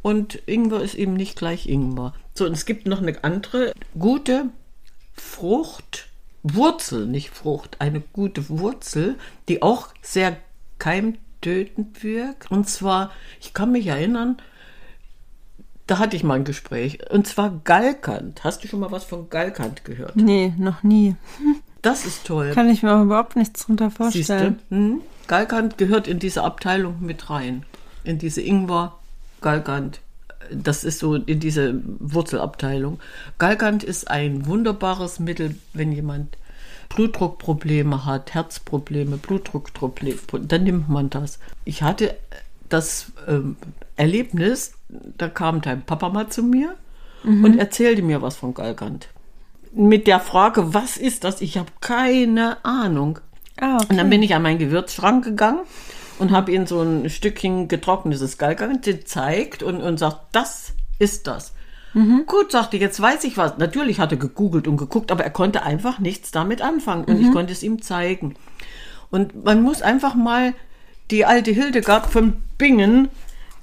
Und 0.02 0.42
Ingwer 0.46 0.80
ist 0.82 0.96
eben 0.96 1.14
nicht 1.14 1.36
gleich 1.36 1.68
Ingwer. 1.68 2.12
So, 2.34 2.44
und 2.46 2.52
es 2.54 2.66
gibt 2.66 2.86
noch 2.86 3.00
eine 3.00 3.22
andere 3.22 3.72
gute 3.96 4.46
Frucht, 5.14 6.08
Wurzel, 6.42 7.06
nicht 7.06 7.30
Frucht, 7.30 7.76
eine 7.80 8.00
gute 8.00 8.48
Wurzel, 8.48 9.16
die 9.48 9.62
auch 9.62 9.88
sehr 10.02 10.36
keimtötend 10.78 12.02
wirkt. 12.02 12.50
Und 12.50 12.68
zwar, 12.68 13.10
ich 13.40 13.54
kann 13.54 13.72
mich 13.72 13.86
erinnern, 13.86 14.38
da 15.86 15.98
hatte 15.98 16.16
ich 16.16 16.24
mal 16.24 16.34
ein 16.34 16.44
Gespräch. 16.44 17.10
Und 17.10 17.26
zwar 17.26 17.60
Galkant. 17.64 18.44
Hast 18.44 18.64
du 18.64 18.68
schon 18.68 18.80
mal 18.80 18.90
was 18.90 19.04
von 19.04 19.28
Galkant 19.30 19.84
gehört? 19.84 20.16
Nee, 20.16 20.52
noch 20.56 20.82
nie. 20.82 21.16
Das 21.82 22.06
ist 22.06 22.28
toll. 22.28 22.52
Kann 22.54 22.70
ich 22.70 22.84
mir 22.84 22.94
auch 22.94 23.02
überhaupt 23.02 23.34
nichts 23.34 23.66
drunter 23.66 23.90
vorstellen. 23.90 24.60
Hm? 24.68 25.00
Galgant 25.26 25.78
gehört 25.78 26.06
in 26.06 26.20
diese 26.20 26.44
Abteilung 26.44 26.98
mit 27.00 27.28
rein. 27.28 27.66
In 28.04 28.18
diese 28.18 28.40
Ingwer, 28.40 29.00
Galgant. 29.40 29.98
Das 30.50 30.84
ist 30.84 30.98
so 30.98 31.14
in 31.14 31.40
diese 31.40 31.80
Wurzelabteilung. 31.98 33.00
Galgant 33.38 33.84
ist 33.84 34.10
ein 34.10 34.46
wunderbares 34.46 35.18
Mittel, 35.18 35.56
wenn 35.72 35.92
jemand 35.92 36.36
Blutdruckprobleme 36.88 38.04
hat, 38.04 38.34
Herzprobleme, 38.34 39.16
Blutdruckprobleme, 39.16 40.18
dann 40.42 40.64
nimmt 40.64 40.88
man 40.88 41.10
das. 41.10 41.38
Ich 41.64 41.82
hatte 41.82 42.14
das 42.68 43.12
ähm, 43.26 43.56
Erlebnis, 43.96 44.74
da 44.88 45.28
kam 45.28 45.62
dein 45.62 45.82
Papa 45.82 46.10
mal 46.10 46.28
zu 46.28 46.42
mir 46.42 46.74
und 47.24 47.58
erzählte 47.58 48.02
mir 48.02 48.20
was 48.20 48.36
von 48.36 48.52
Galgant. 48.52 49.08
Mit 49.72 50.06
der 50.06 50.20
Frage, 50.20 50.74
was 50.74 50.96
ist 50.96 51.24
das? 51.24 51.40
Ich 51.40 51.56
habe 51.56 51.70
keine 51.80 52.62
Ahnung. 52.64 53.20
Ah, 53.58 53.76
okay. 53.76 53.86
Und 53.90 53.96
dann 53.96 54.10
bin 54.10 54.22
ich 54.22 54.34
an 54.34 54.42
meinen 54.42 54.58
Gewürzschrank 54.58 55.24
gegangen 55.24 55.60
und 56.22 56.30
habe 56.30 56.52
ihm 56.52 56.66
so 56.66 56.80
ein 56.80 57.10
Stückchen 57.10 57.68
getrocknetes 57.68 58.38
Galgant 58.38 58.84
gezeigt 58.84 59.62
und, 59.62 59.82
und 59.82 59.98
sagt, 59.98 60.18
das 60.32 60.72
ist 60.98 61.26
das. 61.26 61.52
Gut, 62.26 62.50
sagte, 62.52 62.78
jetzt 62.78 63.02
weiß 63.02 63.22
ich 63.24 63.36
was. 63.36 63.58
Natürlich 63.58 64.00
hat 64.00 64.12
er 64.12 64.16
gegoogelt 64.18 64.66
und 64.66 64.78
geguckt, 64.78 65.12
aber 65.12 65.24
er 65.24 65.30
konnte 65.30 65.62
einfach 65.62 65.98
nichts 65.98 66.30
damit 66.30 66.62
anfangen 66.62 67.04
und 67.04 67.20
ich 67.20 67.30
konnte 67.32 67.52
es 67.52 67.62
ihm 67.62 67.82
zeigen. 67.82 68.34
Und 69.10 69.44
man 69.44 69.60
muss 69.60 69.82
einfach 69.82 70.14
mal 70.14 70.54
die 71.10 71.26
alte 71.26 71.50
Hildegard 71.50 72.06
von 72.06 72.40
Bingen 72.56 73.10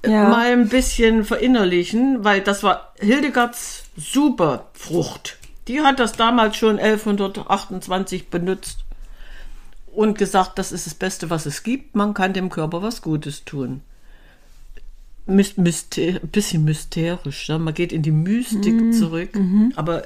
äh, 0.04 0.12
Ja. 0.12 0.30
mal 0.30 0.51
ein 0.51 0.70
bisschen 0.70 1.24
verinnerlichen, 1.25 2.24
weil 2.24 2.42
das 2.42 2.62
war 2.62 2.94
Hildegards 3.00 3.86
Superfrucht. 3.98 5.38
Die 5.68 5.82
hat 5.82 6.00
das 6.00 6.12
damals 6.13 6.56
schon 6.56 6.78
1128 6.78 8.30
benutzt 8.30 8.86
und 10.00 10.18
gesagt, 10.18 10.58
das 10.58 10.72
ist 10.72 10.86
das 10.86 10.94
Beste, 10.94 11.29
was 11.29 11.46
es 11.46 11.62
gibt. 11.62 11.94
Man 11.94 12.13
kann 12.13 12.32
dem 12.32 12.50
Körper 12.50 12.82
was 12.82 13.01
Gutes 13.01 13.44
tun. 13.44 13.82
Mys 15.25 15.58
myster 15.58 16.20
bisschen 16.22 16.63
mysterisch. 16.63 17.50
Ne? 17.50 17.60
Man 17.60 17.74
geht 17.74 17.91
in 17.91 18.01
die 18.01 18.12
Mystik 18.12 18.74
Mhm. 18.82 18.94
zurück, 18.94 19.29
aber 19.75 20.03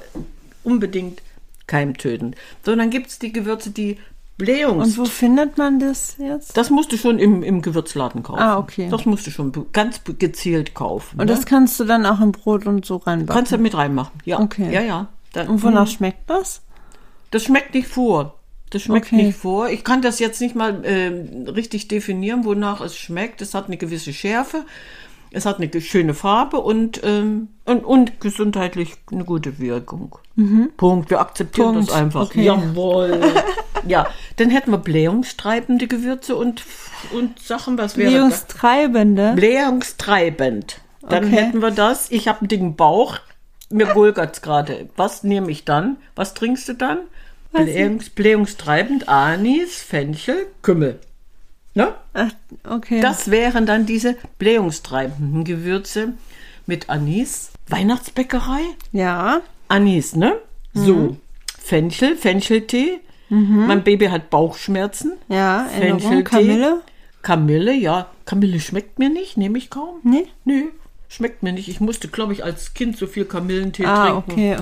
unbedingt 0.64 1.22
keimtötend. 1.68 2.34
So, 2.64 2.74
dann 2.74 2.90
gibt 2.90 3.06
es 3.06 3.20
die 3.20 3.32
Gewürze, 3.32 3.70
die 3.70 3.98
Blähungs... 4.36 4.84
Und 4.88 4.98
wo 4.98 5.04
findet 5.04 5.58
man 5.58 5.78
das 5.78 6.16
jetzt? 6.18 6.56
Das 6.56 6.70
musst 6.70 6.90
du 6.90 6.96
schon 6.96 7.20
im, 7.20 7.44
im 7.44 7.62
Gewürzladen 7.62 8.24
kaufen. 8.24 8.40
Ah, 8.40 8.58
okay. 8.58 8.88
Das 8.90 9.06
musst 9.06 9.28
du 9.28 9.30
schon 9.30 9.52
ganz 9.72 10.00
gezielt 10.18 10.74
kaufen. 10.74 11.20
Und 11.20 11.26
ne? 11.26 11.32
das 11.32 11.46
kannst 11.46 11.78
du 11.78 11.84
dann 11.84 12.04
auch 12.04 12.20
im 12.20 12.32
Brot 12.32 12.66
und 12.66 12.84
so 12.84 12.96
reinbacken. 12.96 13.36
kannst 13.38 13.52
du 13.52 13.58
mit 13.58 13.74
reinmachen. 13.76 14.20
Ja, 14.24 14.40
Okay. 14.40 14.74
ja, 14.74 14.80
ja. 14.82 15.06
Dann, 15.34 15.46
und 15.48 15.62
wonach 15.62 15.86
schmeckt 15.86 16.28
das? 16.28 16.62
Das 17.30 17.44
schmeckt 17.44 17.74
nicht 17.74 17.86
vor. 17.86 18.40
Das 18.74 18.82
schmeckt 18.82 19.06
Okay. 19.06 19.16
nicht 19.22 19.38
vor. 19.38 19.68
Ich 19.68 19.84
kann 19.84 20.02
das 20.02 20.18
jetzt 20.18 20.40
nicht 20.40 20.56
mal 20.56 20.82
ähm, 20.84 21.46
richtig 21.46 21.86
definieren, 21.86 22.44
wonach 22.44 22.80
es 22.80 22.96
schmeckt. 22.96 23.40
Es 23.40 23.54
hat 23.54 23.66
eine 23.66 23.76
gewisse 23.76 24.12
Schärfe, 24.12 24.64
es 25.30 25.46
hat 25.46 25.60
eine 25.60 25.80
schöne 25.80 26.12
Farbe 26.14 26.58
und, 26.60 27.00
ähm, 27.04 27.48
und, 27.64 27.84
und 27.84 28.20
gesundheitlich 28.20 28.94
eine 29.12 29.24
gute 29.24 29.58
Wirkung. 29.60 30.18
Punkt. 30.76 31.10
Wir 31.10 31.20
akzeptieren 31.20 31.68
Mhm. 31.68 31.74
Punkt. 31.74 31.90
das 31.90 31.96
einfach. 31.96 32.22
Okay. 32.22 32.42
Jawohl. 32.44 33.20
ja, 33.86 34.08
dann 34.38 34.50
hätten 34.50 34.72
wir 34.72 34.78
blähungstreibende 34.78 35.86
Gewürze 35.86 36.34
und, 36.34 36.64
und 37.12 37.38
Sachen, 37.38 37.78
was 37.78 37.96
wäre? 37.96 38.10
Blähungstreibende. 38.10 39.34
Blähungstreibend. 39.36 40.80
Dann 41.08 41.26
Okay. 41.26 41.36
hätten 41.36 41.62
wir 41.62 41.70
das. 41.70 42.10
Ich 42.10 42.26
habe 42.26 42.40
einen 42.40 42.48
dicken 42.48 42.74
Bauch. 42.74 43.18
Mir 43.70 43.86
gulgert's 43.86 44.42
gerade. 44.42 44.88
Was 44.96 45.22
nehme 45.22 45.50
ich 45.50 45.64
dann? 45.64 45.96
Was 46.16 46.34
trinkst 46.34 46.68
du 46.68 46.72
dann? 46.74 46.98
Blähungs, 47.62 48.10
blähungstreibend, 48.10 49.08
Anis, 49.08 49.82
Fenchel, 49.82 50.46
Kümmel. 50.62 50.98
Ne? 51.74 51.94
Ach, 52.12 52.30
okay. 52.68 53.00
Das 53.00 53.30
wären 53.30 53.66
dann 53.66 53.86
diese 53.86 54.16
blähungstreibenden 54.38 55.44
Gewürze 55.44 56.12
mit 56.66 56.88
Anis. 56.90 57.50
Weihnachtsbäckerei? 57.68 58.60
ja. 58.92 59.40
Anis, 59.68 60.14
ne? 60.14 60.34
So. 60.74 61.16
Fenchel, 61.58 62.16
Fencheltee. 62.16 63.00
Mein 63.30 63.82
Baby 63.82 64.06
hat 64.06 64.28
Bauchschmerzen. 64.30 65.14
Ja, 65.28 65.66
Fencheltee. 65.76 66.22
Kamille. 66.22 66.80
Kamille, 67.22 67.72
ja. 67.74 68.06
Kamille 68.26 68.60
schmeckt 68.60 68.98
mir 68.98 69.08
nicht, 69.08 69.36
nehme 69.38 69.56
ich 69.58 69.70
kaum. 69.70 69.96
Nee? 70.04 70.26
Nö, 70.44 70.64
schmeckt 71.08 71.42
mir 71.42 71.52
nicht. 71.52 71.68
Ich 71.68 71.80
musste, 71.80 72.08
glaube 72.08 72.34
ich, 72.34 72.44
als 72.44 72.74
Kind 72.74 72.96
so 72.98 73.06
viel 73.06 73.24
Kamillentee 73.24 73.86
Ah, 73.86 74.20
trinken. 74.22 74.32
okay. 74.32 74.56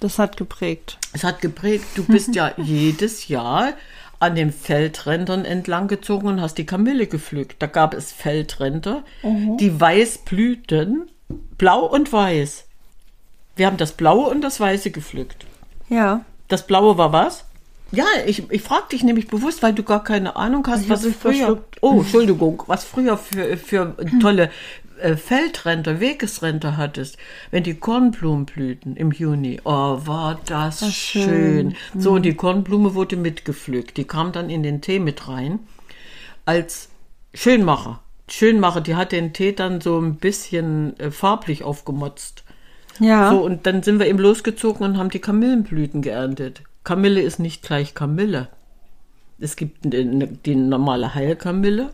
Das 0.00 0.18
hat 0.18 0.36
geprägt. 0.36 0.98
Es 1.12 1.24
hat 1.24 1.40
geprägt. 1.40 1.84
Du 1.94 2.04
bist 2.04 2.34
ja 2.34 2.52
jedes 2.56 3.28
Jahr 3.28 3.72
an 4.20 4.34
den 4.34 4.52
Feldrändern 4.52 5.44
entlang 5.44 5.88
gezogen 5.88 6.26
und 6.28 6.40
hast 6.40 6.58
die 6.58 6.66
Kamille 6.66 7.06
gepflückt. 7.06 7.62
Da 7.62 7.66
gab 7.66 7.94
es 7.94 8.12
Feldränder, 8.12 9.04
die 9.22 9.80
weiß 9.80 10.18
blühten, 10.18 11.08
blau 11.56 11.86
und 11.86 12.12
weiß. 12.12 12.64
Wir 13.54 13.66
haben 13.66 13.76
das 13.76 13.92
Blaue 13.92 14.28
und 14.28 14.40
das 14.40 14.60
Weiße 14.60 14.90
gepflückt. 14.90 15.46
Ja. 15.88 16.24
Das 16.48 16.66
Blaue 16.66 16.98
war 16.98 17.12
was? 17.12 17.44
Ja, 17.90 18.04
ich, 18.26 18.50
ich 18.50 18.62
frage 18.62 18.88
dich 18.92 19.02
nämlich 19.02 19.28
bewusst, 19.28 19.62
weil 19.62 19.72
du 19.72 19.82
gar 19.82 20.04
keine 20.04 20.36
Ahnung 20.36 20.66
hast, 20.66 20.82
Ich 20.82 20.90
was 20.90 21.06
früher. 21.06 21.64
Oh, 21.80 22.00
Entschuldigung, 22.00 22.62
was 22.66 22.84
früher 22.84 23.16
für, 23.16 23.56
für 23.56 23.96
tolle 24.20 24.50
äh, 25.00 25.16
Feldränder, 25.16 26.00
Wegesränder 26.00 26.76
hattest. 26.76 27.16
Wenn 27.50 27.62
die 27.62 27.74
Kornblumen 27.74 28.46
blühten 28.46 28.96
im 28.96 29.12
Juni, 29.12 29.60
oh, 29.64 29.98
war 30.04 30.40
das 30.44 30.92
schön. 30.92 31.76
So, 31.96 32.12
und 32.12 32.22
die 32.22 32.34
Kornblume 32.34 32.94
wurde 32.94 33.16
mitgepflückt. 33.16 33.96
Die 33.96 34.04
kam 34.04 34.32
dann 34.32 34.50
in 34.50 34.62
den 34.62 34.80
Tee 34.80 34.98
mit 34.98 35.28
rein 35.28 35.60
als 36.44 36.90
Schönmacher. 37.32 38.00
Schönmacher, 38.28 38.82
die 38.82 38.96
hat 38.96 39.12
den 39.12 39.32
Tee 39.32 39.52
dann 39.52 39.80
so 39.80 39.98
ein 39.98 40.16
bisschen 40.16 40.98
äh, 40.98 41.10
farblich 41.10 41.64
aufgemotzt. 41.64 42.44
Ja. 43.00 43.30
So, 43.30 43.40
und 43.42 43.66
dann 43.66 43.82
sind 43.82 43.98
wir 43.98 44.06
eben 44.06 44.18
losgezogen 44.18 44.84
und 44.84 44.98
haben 44.98 45.10
die 45.10 45.20
Kamillenblüten 45.20 46.02
geerntet. 46.02 46.62
Kamille 46.88 47.20
ist 47.20 47.38
nicht 47.38 47.60
gleich 47.60 47.94
Kamille. 47.94 48.48
Es 49.38 49.56
gibt 49.56 49.84
die, 49.84 50.26
die 50.46 50.54
normale 50.54 51.14
Heilkamille, 51.14 51.90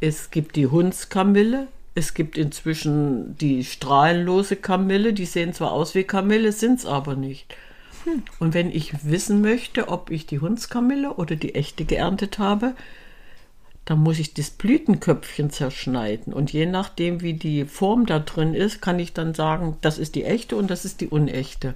es 0.00 0.30
gibt 0.30 0.54
die 0.54 0.68
Hundskamille, 0.68 1.66
es 1.96 2.14
gibt 2.14 2.38
inzwischen 2.38 3.36
die 3.38 3.64
strahlenlose 3.64 4.54
Kamille, 4.54 5.12
die 5.12 5.24
sehen 5.24 5.54
zwar 5.54 5.72
aus 5.72 5.96
wie 5.96 6.04
Kamille, 6.04 6.52
sind 6.52 6.78
es 6.78 6.86
aber 6.86 7.16
nicht. 7.16 7.52
Und 8.38 8.54
wenn 8.54 8.70
ich 8.70 9.04
wissen 9.04 9.40
möchte, 9.40 9.88
ob 9.88 10.12
ich 10.12 10.24
die 10.24 10.38
Hundskamille 10.38 11.14
oder 11.14 11.34
die 11.34 11.56
echte 11.56 11.84
geerntet 11.84 12.38
habe, 12.38 12.76
dann 13.86 13.98
muss 13.98 14.20
ich 14.20 14.34
das 14.34 14.50
Blütenköpfchen 14.50 15.50
zerschneiden. 15.50 16.32
Und 16.32 16.52
je 16.52 16.66
nachdem, 16.66 17.22
wie 17.22 17.34
die 17.34 17.64
Form 17.64 18.06
da 18.06 18.20
drin 18.20 18.54
ist, 18.54 18.80
kann 18.80 19.00
ich 19.00 19.14
dann 19.14 19.34
sagen, 19.34 19.78
das 19.80 19.98
ist 19.98 20.14
die 20.14 20.22
echte 20.22 20.54
und 20.54 20.70
das 20.70 20.84
ist 20.84 21.00
die 21.00 21.08
unechte. 21.08 21.74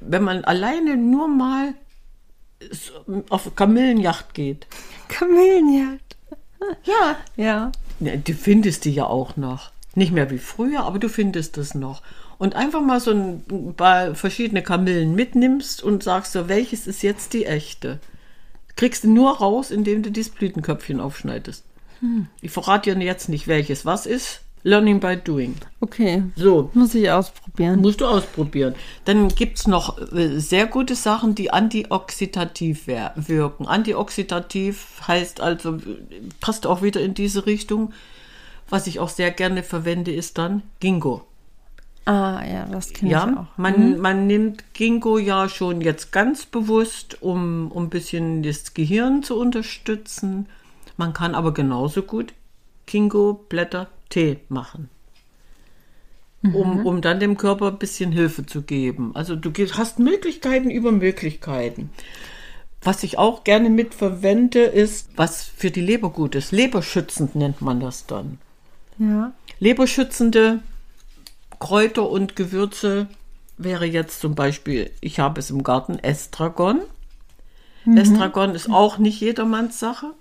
Wenn 0.00 0.22
man 0.24 0.44
alleine 0.44 0.96
nur 0.96 1.28
mal 1.28 1.74
auf 3.28 3.54
Kamillenjacht 3.54 4.34
geht, 4.34 4.66
Kamillenjagd. 5.08 6.16
ja, 6.84 7.16
Ja. 7.36 7.72
ja, 8.00 8.16
du 8.16 8.32
findest 8.34 8.84
die 8.84 8.92
ja 8.94 9.04
auch 9.06 9.36
noch. 9.36 9.70
Nicht 9.94 10.12
mehr 10.12 10.30
wie 10.30 10.38
früher, 10.38 10.84
aber 10.84 10.98
du 10.98 11.08
findest 11.08 11.58
es 11.58 11.74
noch. 11.74 12.02
Und 12.38 12.54
einfach 12.54 12.80
mal 12.80 13.00
so 13.00 13.10
ein 13.10 13.74
paar 13.76 14.14
verschiedene 14.14 14.62
Kamillen 14.62 15.14
mitnimmst 15.14 15.82
und 15.82 16.02
sagst 16.02 16.32
so, 16.32 16.48
welches 16.48 16.86
ist 16.86 17.02
jetzt 17.02 17.32
die 17.32 17.44
echte? 17.44 17.98
Kriegst 18.76 19.04
du 19.04 19.10
nur 19.10 19.38
raus, 19.38 19.70
indem 19.70 20.02
du 20.02 20.10
dieses 20.10 20.32
Blütenköpfchen 20.32 21.00
aufschneidest. 21.00 21.64
Ich 22.40 22.50
verrate 22.50 22.94
dir 22.94 23.04
jetzt 23.04 23.28
nicht, 23.28 23.46
welches 23.46 23.84
was 23.84 24.06
ist. 24.06 24.40
Learning 24.62 25.00
by 25.00 25.16
doing. 25.16 25.54
Okay. 25.80 26.22
So, 26.36 26.70
Muss 26.74 26.94
ich 26.94 27.10
ausprobieren. 27.10 27.80
Musst 27.80 28.00
du 28.02 28.06
ausprobieren. 28.06 28.74
Dann 29.06 29.28
gibt's 29.28 29.66
noch 29.66 29.98
äh, 30.12 30.38
sehr 30.38 30.66
gute 30.66 30.94
Sachen, 30.94 31.34
die 31.34 31.50
antioxidativ 31.50 32.86
wirken. 33.16 33.66
Antioxidativ 33.66 35.00
heißt 35.08 35.40
also, 35.40 35.78
passt 36.40 36.66
auch 36.66 36.82
wieder 36.82 37.00
in 37.00 37.14
diese 37.14 37.46
Richtung. 37.46 37.92
Was 38.68 38.86
ich 38.86 39.00
auch 39.00 39.08
sehr 39.08 39.30
gerne 39.30 39.62
verwende, 39.62 40.12
ist 40.12 40.36
dann 40.38 40.62
Ginkgo. 40.80 41.22
Ah, 42.04 42.42
ja, 42.44 42.66
das 42.70 42.92
kenne 42.92 43.10
ich 43.10 43.12
Ja, 43.12 43.24
auch. 43.52 43.58
man, 43.58 43.98
man 43.98 44.26
nimmt 44.26 44.64
Ginkgo 44.74 45.18
ja 45.18 45.48
schon 45.48 45.80
jetzt 45.80 46.12
ganz 46.12 46.46
bewusst, 46.46 47.22
um, 47.22 47.70
um 47.72 47.84
ein 47.84 47.90
bisschen 47.90 48.42
das 48.42 48.74
Gehirn 48.74 49.22
zu 49.22 49.38
unterstützen. 49.38 50.46
Man 50.96 51.12
kann 51.12 51.34
aber 51.34 51.52
genauso 51.54 52.02
gut 52.02 52.32
Ginkgo-Blätter 52.90 53.88
Tee 54.08 54.40
machen. 54.48 54.90
Um, 56.42 56.86
um 56.86 57.02
dann 57.02 57.20
dem 57.20 57.36
Körper 57.36 57.68
ein 57.68 57.78
bisschen 57.78 58.12
Hilfe 58.12 58.46
zu 58.46 58.62
geben. 58.62 59.12
Also 59.14 59.36
du 59.36 59.52
hast 59.74 59.98
Möglichkeiten 59.98 60.70
über 60.70 60.90
Möglichkeiten. 60.90 61.90
Was 62.82 63.02
ich 63.02 63.18
auch 63.18 63.44
gerne 63.44 63.68
mitverwende, 63.68 64.60
ist, 64.60 65.10
was 65.16 65.44
für 65.44 65.70
die 65.70 65.82
Leber 65.82 66.08
gut 66.08 66.34
ist. 66.34 66.50
Leberschützend 66.50 67.34
nennt 67.34 67.60
man 67.60 67.78
das 67.78 68.06
dann. 68.06 68.38
Ja. 68.98 69.32
Leberschützende 69.58 70.60
Kräuter 71.58 72.08
und 72.08 72.36
Gewürze 72.36 73.06
wäre 73.58 73.84
jetzt 73.84 74.20
zum 74.20 74.34
Beispiel, 74.34 74.90
ich 75.02 75.20
habe 75.20 75.40
es 75.40 75.50
im 75.50 75.62
Garten, 75.62 75.98
Estragon. 75.98 76.80
Estragon 77.84 78.54
ist 78.54 78.70
auch 78.70 78.96
nicht 78.96 79.20
jedermanns 79.20 79.78
Sache. 79.78 80.12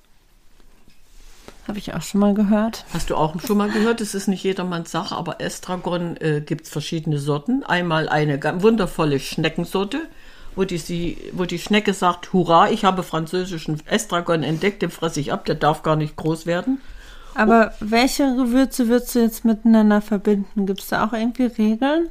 Habe 1.70 1.78
ich 1.78 1.94
auch 1.94 2.02
schon 2.02 2.20
mal 2.20 2.34
gehört. 2.34 2.84
Hast 2.94 3.12
du 3.12 3.16
auch 3.16 3.40
schon 3.46 3.58
mal 3.58 3.70
gehört, 3.70 4.02
es 4.02 4.16
ist 4.16 4.28
nicht 4.28 4.44
jedermanns 4.44 4.90
Sache, 4.90 5.16
aber 5.16 5.40
Estragon 5.40 6.18
äh, 6.18 6.42
gibt 6.42 6.66
es 6.66 6.72
verschiedene 6.72 7.20
Sorten. 7.20 7.64
Einmal 7.64 8.10
eine 8.10 8.40
wundervolle 8.64 9.20
Schneckensorte, 9.20 10.08
wo 10.56 10.64
die, 10.64 10.80
sie, 10.80 11.20
wo 11.32 11.46
die 11.46 11.60
Schnecke 11.60 11.94
sagt, 11.94 12.34
hurra, 12.34 12.72
ich 12.72 12.86
habe 12.86 13.04
französischen 13.04 13.84
Estragon 13.86 14.42
entdeckt, 14.42 14.82
den 14.82 14.90
fresse 14.90 15.20
ich 15.20 15.32
ab, 15.32 15.46
der 15.46 15.54
darf 15.54 15.84
gar 15.84 15.96
nicht 15.96 16.16
groß 16.16 16.48
werden. 16.48 16.82
Aber 17.36 17.72
welche 17.80 18.36
Gewürze 18.36 18.88
würdest 18.88 19.14
du 19.14 19.20
jetzt 19.20 19.46
miteinander 19.46 20.02
verbinden? 20.02 20.66
Gibt 20.66 20.82
es 20.82 20.88
da 20.88 21.06
auch 21.06 21.14
irgendwie 21.14 21.46
Regeln? 21.46 22.10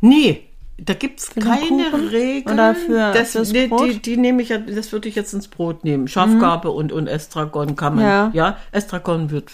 Nee, 0.00 0.48
da 0.84 0.94
gibt's 0.94 1.30
den 1.30 1.42
keine 1.44 1.60
Kuchen? 1.90 2.08
Regeln. 2.08 2.54
Oder 2.54 2.74
für- 2.74 3.12
das, 3.12 3.32
fürs 3.32 3.52
nee, 3.52 3.66
Brot? 3.68 3.88
Die, 3.88 3.98
die 4.02 4.16
nehme 4.16 4.42
ich, 4.42 4.48
ja- 4.50 4.58
das 4.58 4.92
würde 4.92 5.08
ich 5.08 5.14
jetzt 5.14 5.32
ins 5.32 5.48
Brot 5.48 5.84
nehmen. 5.84 6.08
Schafgarbe 6.08 6.70
und, 6.70 6.92
und 6.92 7.06
Estragon 7.06 7.76
kann 7.76 7.96
man. 7.96 8.04
Ja. 8.04 8.30
Ja, 8.32 8.56
Estragon 8.72 9.30
wird 9.30 9.50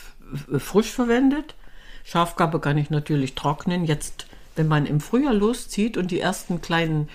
frisch 0.58 0.90
verwendet. 0.90 1.54
Schafgarbe 2.04 2.61
kann 2.61 2.78
ich 2.78 2.90
natürlich 2.90 3.35
trocknen. 3.35 3.85
Jetzt, 3.85 4.26
wenn 4.56 4.68
man 4.68 4.87
im 4.87 5.00
Frühjahr 5.00 5.35
loszieht 5.35 5.97
und 5.97 6.11
die 6.11 6.20
ersten 6.20 6.61
kleinen 6.61 7.08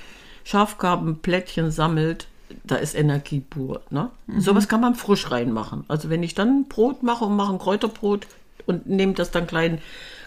Schafgarbenplättchen 0.43 1.71
sammelt, 1.71 2.27
da 2.63 2.75
ist 2.75 2.93
Energie 2.95 3.39
pur. 3.39 3.81
Ne? 3.89 4.09
Sowas 4.37 4.67
kann 4.67 4.81
man 4.81 4.95
frisch 4.95 5.31
reinmachen. 5.31 5.85
Also 5.87 6.09
wenn 6.09 6.21
ich 6.23 6.35
dann 6.35 6.65
Brot 6.65 7.01
mache 7.03 7.25
und 7.25 7.35
mache 7.35 7.51
ein 7.53 7.59
Kräuterbrot 7.59 8.27
und 8.65 8.87
nehme 8.87 9.13
das 9.13 9.31
dann 9.31 9.47
klein 9.47 9.79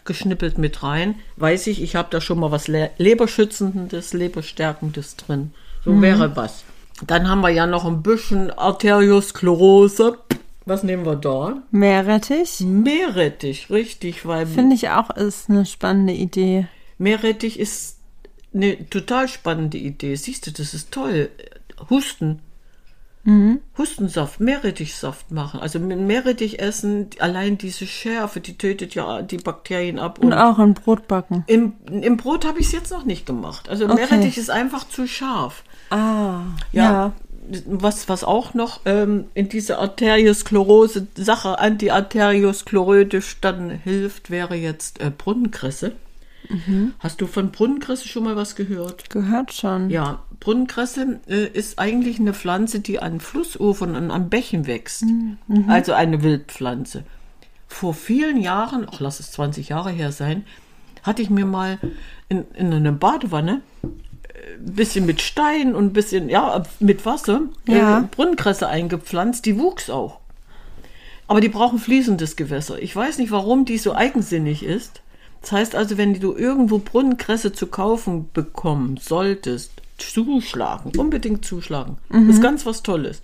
geschnippelt 0.07 0.59
mit 0.59 0.83
rein, 0.83 1.17
weiß 1.37 1.67
ich, 1.67 1.83
ich 1.83 1.97
habe 1.97 2.09
da 2.11 2.21
schon 2.21 2.39
mal 2.39 2.51
was 2.51 2.69
Le 2.69 2.91
Leberschützendes, 2.99 4.13
Leberstärkendes 4.13 5.17
drin. 5.17 5.53
So 5.85 6.01
wäre 6.01 6.35
was. 6.37 6.65
Dann 7.07 7.29
haben 7.29 7.43
wir 7.43 7.51
ja 7.51 7.67
noch 7.67 7.85
ein 7.85 8.03
bisschen 8.03 8.51
Arteriosklerose. 8.51 10.19
Was 10.65 10.83
nehmen 10.83 11.05
wir 11.05 11.17
da? 11.17 11.63
Meerrettich? 11.71 12.61
Meerrettich, 12.61 13.71
richtig, 13.71 14.27
weil 14.27 14.47
Finde 14.47 14.75
ich 14.75 14.89
auch 14.89 15.11
ist 15.11 15.49
eine 15.49 15.65
spannende 15.65 16.13
Idee. 16.13 16.67
Meerrettich 16.99 17.61
ist 17.61 17.99
eine 18.53 18.89
total 18.89 19.29
spannende 19.29 19.79
Idee. 19.79 20.17
Siehst 20.17 20.47
du, 20.47 20.51
das 20.51 20.75
ist 20.75 20.91
toll. 20.91 21.31
Husten. 21.91 22.41
Hustensaft, 23.76 24.38
Meerrettichsaft 24.40 25.33
machen. 25.33 25.59
Also 25.61 25.80
mit 25.80 25.99
Meerrettich 25.99 26.61
essen, 26.61 27.09
allein 27.18 27.59
diese 27.59 27.87
Schärfe, 27.87 28.40
die 28.40 28.56
tötet 28.56 28.95
ja 28.95 29.23
die 29.23 29.38
Bakterien 29.38 29.99
ab. 29.99 30.18
Und 30.21 30.33
auch 30.33 30.59
ein 30.61 30.75
Brot 30.75 31.09
backen. 31.09 31.42
im, 31.49 31.73
im 31.88 32.16
Brot 32.16 32.47
habe 32.47 32.61
ich 32.61 32.66
es 32.66 32.73
jetzt 32.73 32.92
noch 32.92 33.04
nicht 33.04 33.26
gemacht. 33.26 33.68
Also 33.68 33.85
Okay. 33.87 33.95
Meerrettich 33.97 34.38
ist 34.38 34.50
einfach 34.50 34.88
zu 34.88 35.06
scharf. 35.09 35.64
Ah, 35.90 36.42
Ja. 36.73 37.12
Was, 37.66 38.09
was 38.09 38.25
auch 38.25 38.54
noch 38.54 38.80
ähm, 38.87 39.26
in 39.35 39.49
diese 39.49 39.78
Arteriosklerose 39.78 41.06
Sache, 41.16 41.61
antiarteriosklerotisch 41.61 43.38
dann 43.40 43.71
hilft, 43.71 44.30
wäre 44.30 44.54
jetzt 44.56 45.00
äh, 45.00 45.11
Brunnenkresse. 45.16 45.92
Hast 47.00 47.21
du 47.21 47.26
von 47.26 47.50
Brunnenkresse 47.50 48.06
schon 48.06 48.23
mal 48.23 48.37
was 48.37 48.54
gehört? 48.54 49.11
Gehört 49.11 49.52
schon. 49.52 49.90
Ja, 49.90 50.21
Brunnenkresse 50.40 51.21
äh, 51.28 51.47
ist 51.47 51.78
eigentlich 51.78 52.19
eine 52.21 52.35
Pflanze, 52.35 52.81
die 52.81 53.00
an 53.00 53.21
Flussufern 53.21 53.97
und 53.97 54.11
an 54.11 54.28
Bächen 54.28 54.66
wächst. 54.66 55.05
Also 55.69 55.93
eine 55.93 56.23
Wildpflanze. 56.23 57.05
Vor 57.69 57.95
vielen 57.95 58.37
Jahren, 58.40 58.87
ach 58.90 59.00
lass 59.00 59.21
es 59.21 59.33
20 59.33 59.71
Jahre 59.71 59.90
her 59.90 60.12
sein, 60.12 60.45
hatte 61.02 61.23
ich 61.23 61.31
mir 61.31 61.47
mal 61.47 61.78
in, 62.28 62.45
in 62.55 62.73
einer 62.73 62.93
Badewanne 62.93 63.61
äh, 63.83 63.88
ein 64.59 64.75
bisschen 64.75 65.07
mit 65.07 65.21
Stein 65.23 65.75
und 65.75 65.87
ein 65.87 65.93
bisschen, 65.93 66.28
ja, 66.28 66.62
mit 66.81 67.05
Wasser 67.07 67.43
Ja. 67.66 68.00
äh, 68.00 68.02
Brunnenkresse 68.11 68.69
eingepflanzt. 68.69 69.45
Die 69.47 69.59
wuchs 69.59 69.90
auch. 69.90 70.21
Aber 71.28 71.40
die 71.40 71.49
brauchen 71.49 71.78
fließendes 71.81 72.37
Gewässer. 72.37 72.81
Ich 72.81 72.95
weiß 72.95 73.19
nicht, 73.19 73.33
warum 73.33 73.64
die 73.64 73.78
so 73.78 73.95
eigensinnig 73.95 74.62
ist. 74.62 75.02
Das 75.40 75.52
heißt 75.52 75.75
also, 75.75 75.97
wenn 75.99 76.19
du 76.19 76.35
irgendwo 76.37 76.78
Brunnenkresse 76.78 77.52
zu 77.52 77.66
kaufen 77.66 78.28
bekommen 78.33 78.97
solltest, 78.97 79.73
zuschlagen, 79.99 80.93
unbedingt 80.99 81.45
zuschlagen. 81.45 81.99
Das 82.09 82.23
ist 82.37 82.43
ganz 82.43 82.67
was 82.67 82.83
Tolles. 82.83 83.23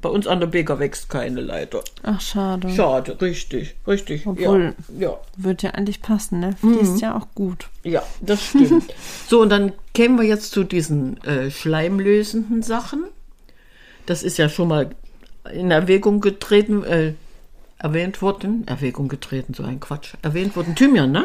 Bei 0.00 0.10
uns 0.10 0.26
an 0.26 0.38
der 0.38 0.48
Beker 0.48 0.78
wächst 0.78 1.08
keine 1.08 1.40
leider. 1.40 1.80
Ach, 2.02 2.20
schade. 2.20 2.68
Schade, 2.68 3.18
richtig, 3.22 3.74
richtig. 3.86 4.26
Obwohl- 4.26 4.74
ja, 4.98 5.08
ja, 5.08 5.18
Wird 5.38 5.62
ja 5.62 5.70
eigentlich 5.70 6.02
passen, 6.02 6.40
ne? 6.40 6.54
Fließt 6.60 7.00
ja 7.00 7.16
auch 7.16 7.28
gut. 7.34 7.68
ja, 7.84 8.02
das 8.20 8.44
stimmt. 8.44 8.92
so, 9.28 9.40
und 9.40 9.48
dann 9.48 9.72
kämen 9.94 10.18
wir 10.20 10.26
jetzt 10.26 10.52
zu 10.52 10.62
diesen 10.64 11.22
äh, 11.24 11.50
schleimlösenden 11.50 12.62
Sachen. 12.62 13.04
Das 14.04 14.22
ist 14.22 14.36
ja 14.36 14.50
schon 14.50 14.68
mal 14.68 14.90
in 15.50 15.70
Erwägung 15.70 16.20
getreten, 16.20 16.84
äh, 16.84 17.14
erwähnt 17.78 18.20
worden. 18.20 18.64
Erwägung 18.66 19.08
getreten, 19.08 19.54
so 19.54 19.62
ein 19.62 19.80
Quatsch. 19.80 20.14
Erwähnt 20.20 20.54
worden. 20.54 20.74
Thymian, 20.74 21.12
ne? 21.12 21.24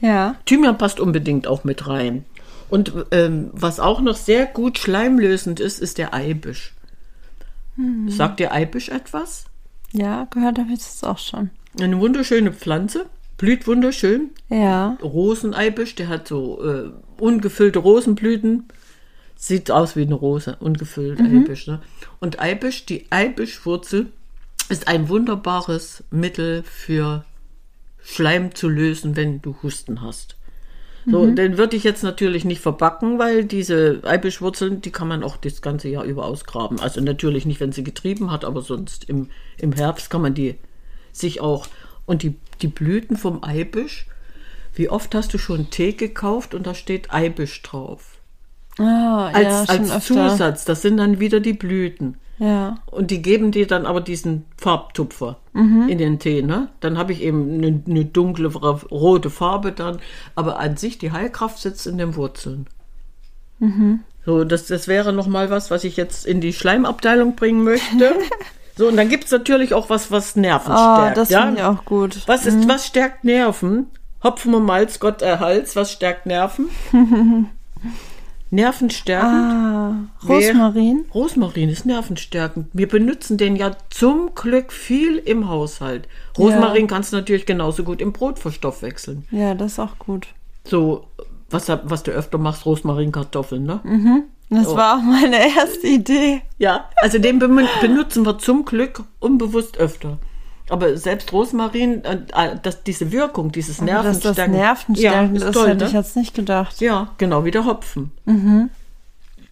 Ja. 0.00 0.36
Thymian 0.46 0.78
passt 0.78 1.00
unbedingt 1.00 1.48
auch 1.48 1.64
mit 1.64 1.88
rein. 1.88 2.24
Und 2.72 2.94
ähm, 3.10 3.50
was 3.52 3.80
auch 3.80 4.00
noch 4.00 4.16
sehr 4.16 4.46
gut 4.46 4.78
schleimlösend 4.78 5.60
ist, 5.60 5.78
ist 5.78 5.98
der 5.98 6.14
Eibisch. 6.14 6.72
Sagt 8.06 8.40
dir 8.40 8.50
Eibisch 8.50 8.88
etwas? 8.88 9.44
Ja, 9.92 10.26
gehört 10.30 10.58
habe 10.58 10.72
ich 10.72 10.78
das 10.78 11.04
auch 11.04 11.18
schon. 11.18 11.50
Eine 11.78 12.00
wunderschöne 12.00 12.50
Pflanze, 12.50 13.04
blüht 13.36 13.66
wunderschön. 13.66 14.30
Ja. 14.48 14.96
Roseneibisch, 15.02 15.96
der 15.96 16.08
hat 16.08 16.26
so 16.26 16.64
äh, 16.64 16.90
ungefüllte 17.20 17.78
Rosenblüten. 17.78 18.64
Sieht 19.36 19.70
aus 19.70 19.94
wie 19.94 20.02
eine 20.02 20.14
Rose, 20.14 20.56
ungefüllt 20.58 21.20
Eibisch. 21.20 21.66
Ne? 21.66 21.82
Und 22.20 22.40
Eibisch, 22.40 22.86
die 22.86 23.04
Eibischwurzel, 23.10 24.06
ist 24.70 24.88
ein 24.88 25.10
wunderbares 25.10 26.04
Mittel 26.10 26.62
für 26.62 27.26
Schleim 28.02 28.54
zu 28.54 28.70
lösen, 28.70 29.14
wenn 29.14 29.42
du 29.42 29.56
Husten 29.62 30.00
hast. 30.00 30.36
So, 31.04 31.26
den 31.26 31.58
würde 31.58 31.76
ich 31.76 31.84
jetzt 31.84 32.02
natürlich 32.02 32.44
nicht 32.44 32.60
verbacken, 32.60 33.18
weil 33.18 33.44
diese 33.44 34.00
Eibischwurzeln, 34.04 34.80
die 34.82 34.92
kann 34.92 35.08
man 35.08 35.24
auch 35.24 35.36
das 35.36 35.60
ganze 35.60 35.88
Jahr 35.88 36.04
über 36.04 36.24
ausgraben. 36.24 36.78
Also 36.80 37.00
natürlich 37.00 37.44
nicht, 37.44 37.60
wenn 37.60 37.72
sie 37.72 37.82
getrieben 37.82 38.30
hat, 38.30 38.44
aber 38.44 38.62
sonst 38.62 39.08
im, 39.08 39.28
im 39.58 39.72
Herbst 39.72 40.10
kann 40.10 40.22
man 40.22 40.34
die 40.34 40.56
sich 41.12 41.40
auch. 41.40 41.66
Und 42.06 42.22
die, 42.22 42.36
die 42.62 42.68
Blüten 42.68 43.16
vom 43.16 43.42
Eibisch, 43.42 44.06
wie 44.74 44.88
oft 44.88 45.14
hast 45.14 45.34
du 45.34 45.38
schon 45.38 45.70
Tee 45.70 45.92
gekauft 45.92 46.54
und 46.54 46.66
da 46.66 46.74
steht 46.74 47.12
Eibisch 47.12 47.60
drauf? 47.62 48.18
Ah, 48.78 49.26
Als, 49.32 49.68
ja, 49.68 49.74
als 49.74 49.90
öfter. 49.90 50.00
Zusatz, 50.00 50.64
das 50.64 50.82
sind 50.82 50.96
dann 50.96 51.20
wieder 51.20 51.40
die 51.40 51.52
Blüten. 51.52 52.16
Ja. 52.38 52.76
Und 52.86 53.10
die 53.10 53.22
geben 53.22 53.52
dir 53.52 53.66
dann 53.66 53.86
aber 53.86 54.00
diesen 54.00 54.44
Farbtupfer 54.56 55.36
Mhm. 55.52 55.88
in 55.88 55.98
den 55.98 56.18
Tee, 56.18 56.40
ne? 56.42 56.68
Dann 56.80 56.96
habe 56.96 57.12
ich 57.12 57.20
eben 57.22 57.58
eine, 57.58 57.82
eine 57.86 58.04
dunkle 58.06 58.48
rote 58.50 59.28
Farbe 59.30 59.72
dann, 59.72 59.98
aber 60.34 60.58
an 60.58 60.76
sich 60.78 60.96
die 60.98 61.12
Heilkraft 61.12 61.58
sitzt 61.58 61.86
in 61.86 61.98
den 61.98 62.16
Wurzeln. 62.16 62.66
Mhm. 63.58 64.00
So, 64.24 64.44
das, 64.44 64.66
das 64.66 64.88
wäre 64.88 65.12
noch 65.12 65.26
mal 65.26 65.50
was, 65.50 65.70
was 65.70 65.84
ich 65.84 65.96
jetzt 65.96 66.24
in 66.26 66.40
die 66.40 66.52
Schleimabteilung 66.54 67.36
bringen 67.36 67.64
möchte. 67.64 68.14
so, 68.76 68.88
und 68.88 68.96
dann 68.96 69.08
gibt 69.10 69.24
es 69.24 69.30
natürlich 69.30 69.74
auch 69.74 69.90
was, 69.90 70.10
was 70.10 70.36
Nerven 70.36 70.72
Oh, 70.72 70.96
stärkt. 70.96 71.16
das 71.18 71.28
ja? 71.28 71.42
finde 71.42 71.60
ich 71.60 71.66
auch 71.66 71.84
gut. 71.84 72.22
Was 72.26 72.46
ist, 72.46 72.66
was 72.68 72.86
stärkt 72.86 73.24
Nerven? 73.24 73.86
Hopfen 74.24 74.54
und 74.54 74.64
Malz, 74.64 75.00
Gott 75.00 75.20
erhalts, 75.20 75.76
was 75.76 75.92
stärkt 75.92 76.26
Nerven? 76.26 76.68
Nervenstärkend. 78.52 79.32
Ah, 79.32 79.94
Wer- 80.22 80.36
Rosmarin? 80.50 81.06
Rosmarin 81.14 81.68
ist 81.70 81.86
nervenstärkend. 81.86 82.66
Wir 82.74 82.86
benutzen 82.86 83.38
den 83.38 83.56
ja 83.56 83.70
zum 83.88 84.34
Glück 84.34 84.72
viel 84.72 85.16
im 85.16 85.48
Haushalt. 85.48 86.06
Rosmarin 86.36 86.86
kannst 86.86 87.12
du 87.12 87.16
natürlich 87.16 87.46
genauso 87.46 87.82
gut 87.82 88.02
im 88.02 88.12
Brot 88.12 88.38
verstoffwechseln. 88.38 89.24
Ja, 89.30 89.54
das 89.54 89.72
ist 89.72 89.78
auch 89.78 89.98
gut. 89.98 90.26
So, 90.64 91.06
was, 91.48 91.68
was 91.68 92.02
du 92.02 92.10
öfter 92.10 92.36
machst, 92.36 92.66
Rosmarinkartoffeln, 92.66 93.62
ne? 93.64 94.24
Das 94.50 94.68
Oh. 94.68 94.76
war 94.76 94.98
auch 94.98 95.02
meine 95.02 95.38
erste 95.56 95.86
Idee. 95.86 96.42
Ja, 96.58 96.90
also 97.00 97.18
den 97.18 97.38
benutzen 97.38 98.26
wir 98.26 98.38
zum 98.38 98.66
Glück 98.66 99.02
unbewusst 99.18 99.78
öfter. 99.78 100.18
Aber 100.72 100.96
selbst 100.96 101.34
Rosmarin, 101.34 102.02
äh, 102.02 102.20
äh, 102.32 102.56
das, 102.62 102.82
diese 102.82 103.12
Wirkung, 103.12 103.52
dieses 103.52 103.80
Aber 103.82 104.02
dass 104.02 104.20
das 104.20 104.38
Nervenstärken. 104.38 105.36
Ja, 105.36 105.48
ist, 105.48 105.52
toll, 105.52 105.68
hätte 105.68 105.84
ne? 105.84 105.86
ich 105.88 105.92
jetzt 105.92 106.16
nicht 106.16 106.34
gedacht. 106.34 106.80
Ja, 106.80 107.10
genau 107.18 107.44
wie 107.44 107.50
der 107.50 107.66
Hopfen. 107.66 108.10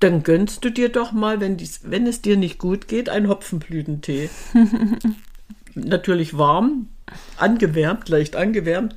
Dann 0.01 0.23
gönnst 0.23 0.65
du 0.65 0.71
dir 0.71 0.89
doch 0.89 1.13
mal, 1.13 1.39
wenn, 1.41 1.59
dies, 1.59 1.81
wenn 1.85 2.07
es 2.07 2.23
dir 2.23 2.39
nicht 2.39 2.59
gut 2.59 2.89
geht, 2.89 3.11
einen 3.11 3.29
Hopfenblütentee. 3.29 4.31
Natürlich 5.75 6.39
warm, 6.39 6.89
angewärmt, 7.37 8.09
leicht 8.09 8.35
angewärmt. 8.35 8.97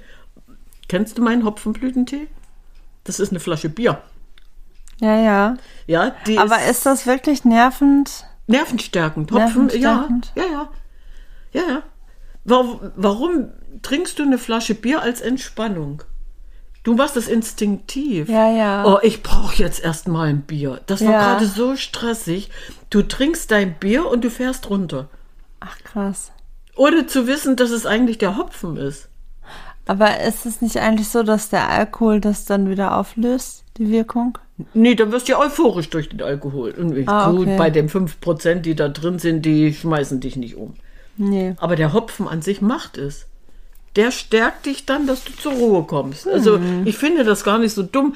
Kennst 0.87 1.17
du 1.17 1.23
meinen 1.23 1.43
Hopfenblütentee? 1.43 2.27
Das 3.03 3.19
ist 3.19 3.31
eine 3.31 3.41
Flasche 3.41 3.67
Bier. 3.67 4.01
Ja, 5.01 5.19
ja. 5.19 5.57
Ja, 5.87 6.15
die 6.25 6.37
Aber 6.37 6.63
ist 6.63 6.69
ist 6.69 6.85
das 6.85 7.05
wirklich 7.05 7.43
nervend? 7.43 8.27
nervenstärkend. 8.47 9.29
Hopfen, 9.29 9.65
Nervenstärkend? 9.65 10.31
ja, 10.35 10.43
ja, 10.43 10.51
ja. 10.51 10.69
Ja, 11.51 11.61
ja. 11.69 11.83
Warum, 12.45 12.79
warum 12.95 13.49
trinkst 13.81 14.19
du 14.19 14.23
eine 14.23 14.37
Flasche 14.37 14.75
Bier 14.75 15.01
als 15.01 15.21
Entspannung? 15.21 16.03
Du 16.83 16.95
machst 16.95 17.15
das 17.15 17.29
instinktiv. 17.29 18.27
Ja, 18.27 18.51
ja. 18.51 18.85
Oh, 18.85 18.99
ich 19.01 19.23
brauche 19.23 19.55
jetzt 19.55 19.81
erstmal 19.81 20.27
ein 20.27 20.41
Bier. 20.41 20.81
Das 20.85 21.03
war 21.03 21.11
Ja. 21.13 21.19
gerade 21.33 21.45
so 21.45 21.77
stressig. 21.77 22.49
Du 22.89 23.01
trinkst 23.03 23.51
dein 23.51 23.75
Bier 23.75 24.05
und 24.09 24.23
du 24.25 24.29
fährst 24.29 24.69
runter. 24.69 25.07
Ach, 25.61 25.77
krass. 25.85 26.33
Ohne 26.75 27.07
zu 27.07 27.25
wissen, 27.25 27.55
dass 27.55 27.69
es 27.71 27.85
eigentlich 27.85 28.17
der 28.17 28.35
Hopfen 28.37 28.75
ist. 28.75 29.07
Aber 29.85 30.19
ist 30.21 30.45
es 30.45 30.61
nicht 30.61 30.77
eigentlich 30.77 31.07
so, 31.09 31.23
dass 31.23 31.49
der 31.49 31.69
Alkohol 31.69 32.19
das 32.19 32.43
dann 32.45 32.69
wieder 32.69 32.97
auflöst, 32.97 33.63
die 33.77 33.89
Wirkung? 33.89 34.37
Nee, 34.73 34.95
dann 34.95 35.11
wirst 35.11 35.27
du 35.27 35.33
ja 35.33 35.39
euphorisch 35.39 35.89
durch 35.89 36.09
den 36.09 36.21
Alkohol. 36.21 36.71
Und 36.71 37.07
Ah, 37.07 37.31
gut, 37.31 37.41
okay. 37.41 37.57
bei 37.57 37.69
den 37.69 37.89
5%, 37.89 38.61
die 38.65 38.75
da 38.75 38.89
drin 38.89 39.19
sind, 39.19 39.43
die 39.45 39.73
schmeißen 39.73 40.19
dich 40.19 40.35
nicht 40.35 40.55
um. 40.55 40.73
Nee. 41.17 41.55
Aber 41.57 41.75
der 41.75 41.93
Hopfen 41.93 42.27
an 42.27 42.41
sich 42.41 42.61
macht 42.61 42.97
es. 42.97 43.27
Der 43.95 44.09
stärkt 44.09 44.65
dich 44.65 44.87
dann, 44.87 45.05
dass 45.05 45.23
du 45.23 45.33
zur 45.33 45.53
Ruhe 45.53 45.83
kommst. 45.83 46.27
Also 46.27 46.57
Mhm. 46.57 46.81
ich 46.87 46.97
finde 46.97 47.23
das 47.23 47.43
gar 47.43 47.59
nicht 47.59 47.73
so 47.75 47.83
dumm, 47.83 48.15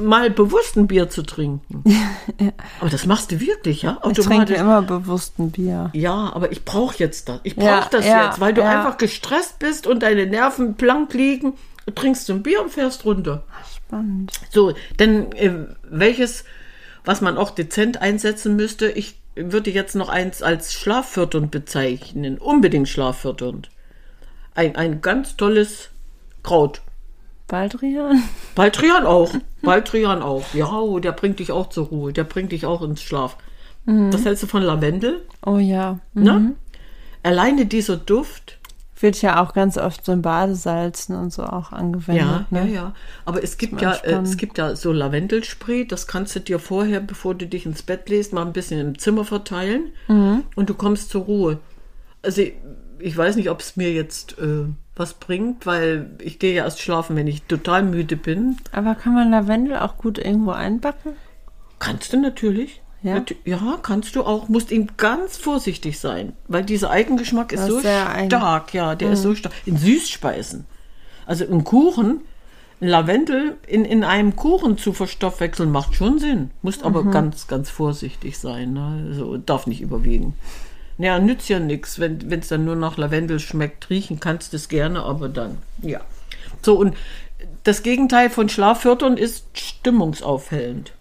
mal 0.00 0.30
bewusst 0.30 0.76
ein 0.76 0.86
Bier 0.86 1.10
zu 1.10 1.22
trinken. 1.22 1.84
Aber 2.80 2.88
das 2.88 3.04
machst 3.04 3.30
du 3.30 3.38
wirklich, 3.38 3.82
ja? 3.82 3.98
Ich 4.10 4.18
trinke 4.18 4.54
immer 4.54 4.80
bewusst 4.80 5.38
ein 5.38 5.50
Bier. 5.50 5.90
Ja, 5.92 6.32
aber 6.32 6.52
ich 6.52 6.64
brauche 6.64 6.96
jetzt 6.98 7.28
das. 7.28 7.40
Ich 7.42 7.54
brauche 7.54 7.66
Ja, 7.66 7.88
das 7.90 8.06
ja, 8.06 8.26
jetzt, 8.28 8.40
weil 8.40 8.54
du 8.54 8.62
ja. 8.62 8.70
einfach 8.78 8.96
gestresst 8.96 9.58
bist 9.58 9.86
und 9.86 10.02
deine 10.02 10.26
Nerven 10.26 10.72
blank 10.74 11.12
liegen. 11.12 11.52
Du 11.84 11.92
trinkst 11.92 12.26
du 12.28 12.34
ein 12.34 12.42
Bier 12.42 12.62
und 12.62 12.70
fährst 12.70 13.04
runter. 13.04 13.42
Spannend. 13.76 14.32
So, 14.50 14.72
denn 14.98 15.32
äh, 15.32 15.52
welches, 15.82 16.44
was 17.04 17.20
man 17.20 17.36
auch 17.36 17.50
dezent 17.50 18.00
einsetzen 18.00 18.56
müsste, 18.56 18.88
ich 18.90 19.17
würde 19.38 19.70
jetzt 19.70 19.94
noch 19.94 20.08
eins 20.08 20.42
als 20.42 20.72
schlaffördernd 20.72 21.50
bezeichnen. 21.50 22.38
Unbedingt 22.38 22.88
schlaffördernd. 22.88 23.70
Ein, 24.54 24.76
ein 24.76 25.00
ganz 25.00 25.36
tolles 25.36 25.90
Kraut. 26.42 26.82
Baldrian? 27.46 28.22
Baldrian 28.54 29.06
auch. 29.06 29.32
Baldrian 29.62 30.22
auch. 30.22 30.52
Ja, 30.54 30.78
oh, 30.78 30.98
der 30.98 31.12
bringt 31.12 31.38
dich 31.38 31.52
auch 31.52 31.68
zur 31.68 31.86
Ruhe. 31.86 32.12
Der 32.12 32.24
bringt 32.24 32.52
dich 32.52 32.66
auch 32.66 32.82
ins 32.82 33.02
Schlaf. 33.02 33.36
Was 33.90 34.26
hältst 34.26 34.42
du 34.42 34.46
von 34.46 34.62
Lavendel? 34.62 35.22
Oh 35.46 35.56
ja. 35.56 35.98
Mhm. 36.12 36.22
Ne? 36.22 36.52
Alleine 37.22 37.64
dieser 37.64 37.96
Duft. 37.96 38.57
Wird 39.00 39.22
ja 39.22 39.40
auch 39.42 39.54
ganz 39.54 39.78
oft 39.78 40.04
so 40.04 40.10
in 40.12 40.22
Badesalzen 40.22 41.14
und 41.14 41.32
so 41.32 41.44
auch 41.44 41.70
angewendet. 41.72 42.24
Ja, 42.26 42.46
ne? 42.50 42.66
ja, 42.68 42.74
ja. 42.74 42.94
Aber 43.24 43.42
es 43.44 43.56
gibt 43.56 43.80
ja, 43.80 43.92
äh, 43.92 43.96
spannend. 43.96 44.28
es 44.28 44.36
gibt 44.36 44.58
ja 44.58 44.74
so 44.74 44.92
Lavendelspray, 44.92 45.86
das 45.86 46.06
kannst 46.06 46.34
du 46.34 46.40
dir 46.40 46.58
vorher, 46.58 47.00
bevor 47.00 47.34
du 47.34 47.46
dich 47.46 47.64
ins 47.64 47.82
Bett 47.82 48.08
legst, 48.08 48.32
mal 48.32 48.44
ein 48.44 48.52
bisschen 48.52 48.80
im 48.80 48.98
Zimmer 48.98 49.24
verteilen 49.24 49.90
Mhm. 50.08 50.44
und 50.56 50.68
du 50.68 50.74
kommst 50.74 51.10
zur 51.10 51.22
Ruhe. 51.24 51.58
Also 52.22 52.42
ich, 52.42 52.54
ich 52.98 53.16
weiß 53.16 53.36
nicht, 53.36 53.50
ob 53.50 53.60
es 53.60 53.76
mir 53.76 53.92
jetzt 53.92 54.38
äh, 54.38 54.64
was 54.96 55.14
bringt, 55.14 55.64
weil 55.64 56.10
ich 56.20 56.40
gehe 56.40 56.54
ja 56.54 56.64
erst 56.64 56.80
schlafen, 56.80 57.14
wenn 57.14 57.28
ich 57.28 57.44
total 57.44 57.84
müde 57.84 58.16
bin. 58.16 58.56
Aber 58.72 58.96
kann 58.96 59.14
man 59.14 59.30
Lavendel 59.30 59.76
auch 59.78 59.96
gut 59.96 60.18
irgendwo 60.18 60.50
einbacken? 60.50 61.12
Kannst 61.78 62.12
du 62.12 62.20
natürlich. 62.20 62.82
Ja? 63.02 63.22
Ja, 63.44 63.78
kannst 63.82 64.16
du 64.16 64.24
auch. 64.24 64.48
Musst 64.48 64.72
eben 64.72 64.88
ganz 64.96 65.36
vorsichtig 65.36 65.98
sein, 66.00 66.32
weil 66.48 66.64
dieser 66.64 66.90
Eigengeschmack 66.90 67.52
ist 67.52 67.66
so 67.66 67.78
ist 67.78 67.86
eigen. 67.86 68.28
stark. 68.28 68.74
Ja, 68.74 68.94
der 68.96 69.12
ist 69.12 69.22
so 69.22 69.34
stark. 69.34 69.54
In 69.66 69.76
Süßspeisen. 69.76 70.66
Also 71.26 71.44
im 71.44 71.62
Kuchen, 71.62 72.22
Lavendel 72.80 73.56
in, 73.66 73.84
in 73.84 74.02
einem 74.04 74.34
Kuchen 74.34 74.78
zu 74.78 74.92
verstoffwechseln, 74.92 75.70
macht 75.70 75.94
schon 75.94 76.18
Sinn. 76.18 76.50
Musst 76.62 76.82
aber 76.84 77.04
Mhm. 77.04 77.10
ganz, 77.12 77.46
ganz 77.46 77.70
vorsichtig 77.70 78.38
sein. 78.38 78.72
Ne? 78.72 79.04
Also 79.10 79.36
darf 79.36 79.66
nicht 79.66 79.80
überwiegen. 79.80 80.34
Ja, 80.96 81.20
nützt 81.20 81.48
ja 81.48 81.60
nichts, 81.60 82.00
wenn 82.00 82.28
es 82.30 82.48
dann 82.48 82.64
nur 82.64 82.74
nach 82.74 82.96
Lavendel 82.96 83.38
schmeckt. 83.38 83.88
Riechen 83.90 84.18
kannst 84.18 84.52
du 84.52 84.56
es 84.56 84.68
gerne, 84.68 85.02
aber 85.04 85.28
dann, 85.28 85.58
ja. 85.82 86.00
So, 86.62 86.74
und 86.76 86.96
das 87.62 87.84
Gegenteil 87.84 88.30
von 88.30 88.48
Schlaffördernd 88.48 89.18
ist 89.20 89.44
stimmungsaufhellend. 89.56 90.92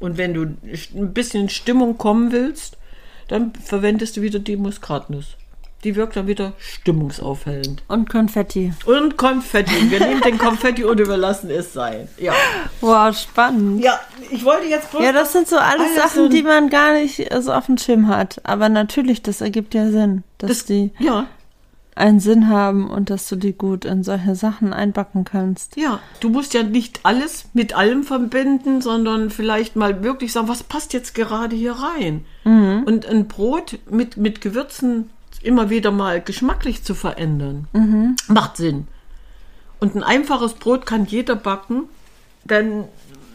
Und 0.00 0.16
wenn 0.18 0.34
du 0.34 0.42
ein 0.42 1.12
bisschen 1.14 1.42
in 1.42 1.48
Stimmung 1.48 1.96
kommen 1.98 2.32
willst, 2.32 2.76
dann 3.28 3.52
verwendest 3.54 4.16
du 4.16 4.22
wieder 4.22 4.40
die 4.40 4.56
Muskatnuss. 4.56 5.36
Die 5.84 5.96
wirkt 5.96 6.16
dann 6.16 6.26
wieder 6.26 6.52
stimmungsaufhellend. 6.58 7.82
Und 7.88 8.10
Konfetti. 8.10 8.72
Und 8.84 9.16
Konfetti. 9.16 9.90
Wir 9.90 10.00
nehmen 10.00 10.20
den 10.20 10.36
Konfetti 10.36 10.84
und 10.84 11.00
überlassen 11.00 11.48
es 11.50 11.72
sein. 11.72 12.06
Ja. 12.18 12.34
Wow, 12.82 13.16
spannend. 13.16 13.82
Ja, 13.82 13.98
ich 14.30 14.44
wollte 14.44 14.66
jetzt 14.66 14.90
bloß 14.90 15.02
Ja, 15.02 15.12
das 15.12 15.32
sind 15.32 15.48
so 15.48 15.56
alles 15.56 15.80
Alles 15.86 15.96
Sachen, 15.96 16.24
so- 16.24 16.28
die 16.28 16.42
man 16.42 16.68
gar 16.68 16.92
nicht 16.94 17.26
so 17.40 17.52
auf 17.52 17.66
dem 17.66 17.78
Schirm 17.78 18.08
hat. 18.08 18.40
Aber 18.44 18.68
natürlich, 18.68 19.22
das 19.22 19.40
ergibt 19.40 19.72
ja 19.74 19.90
Sinn, 19.90 20.22
dass 20.38 20.48
das, 20.50 20.64
die 20.66 20.90
ja, 20.98 21.26
einen 21.96 22.20
Sinn 22.20 22.48
haben 22.48 22.88
und 22.88 23.10
dass 23.10 23.28
du 23.28 23.36
die 23.36 23.52
gut 23.52 23.84
in 23.84 24.02
solche 24.04 24.34
Sachen 24.34 24.72
einbacken 24.72 25.24
kannst. 25.24 25.76
ja. 25.76 26.00
Du 26.20 26.28
musst 26.30 26.54
ja 26.54 26.62
nicht 26.62 27.00
alles 27.02 27.46
mit 27.52 27.74
allem 27.74 28.04
verbinden, 28.04 28.80
sondern 28.80 29.30
vielleicht 29.30 29.76
mal 29.76 30.02
wirklich 30.02 30.32
sagen, 30.32 30.48
was 30.48 30.62
passt 30.62 30.92
jetzt 30.92 31.14
gerade 31.14 31.56
hier 31.56 31.72
rein? 31.72 32.24
Und 32.86 33.06
ein 33.06 33.26
Brot 33.28 33.78
mit, 33.90 34.16
mit 34.16 34.40
Gewürzen 34.40 35.10
immer 35.42 35.70
wieder 35.70 35.90
mal 35.90 36.20
geschmacklich 36.20 36.82
zu 36.84 36.94
verändern, 36.94 37.68
macht 38.28 38.56
Sinn. 38.56 38.86
Und 39.78 39.94
ein 39.96 40.02
einfaches 40.02 40.54
Brot 40.54 40.84
kann 40.86 41.06
jeder 41.06 41.36
backen, 41.36 41.84
denn 42.44 42.84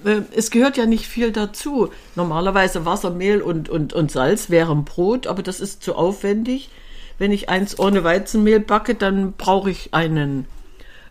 äh, 0.06 0.22
es 0.36 0.52
gehört 0.52 0.78
ja 0.78 0.86
nicht 0.86 1.08
viel 1.08 1.32
dazu. 1.32 1.89
Normalerweise 2.15 2.86
Wasser, 2.86 3.10
Mehl 3.10 3.41
und, 3.41 3.70
und, 3.70 3.94
und 3.94 4.12
Salz 4.12 4.50
wären 4.50 4.86
Brot, 4.86 5.28
aber 5.28 5.41
das 5.41 5.60
ist 5.60 5.84
zu 5.84 5.96
aufwendig. 5.96 6.70
Wenn 7.17 7.32
ich 7.32 7.49
eins 7.49 7.80
ohne 7.80 8.04
Weizenmehl 8.04 8.60
backe, 8.60 8.95
dann 8.95 9.34
brauche 9.34 9.69
ich 9.69 9.93
einen 9.93 10.47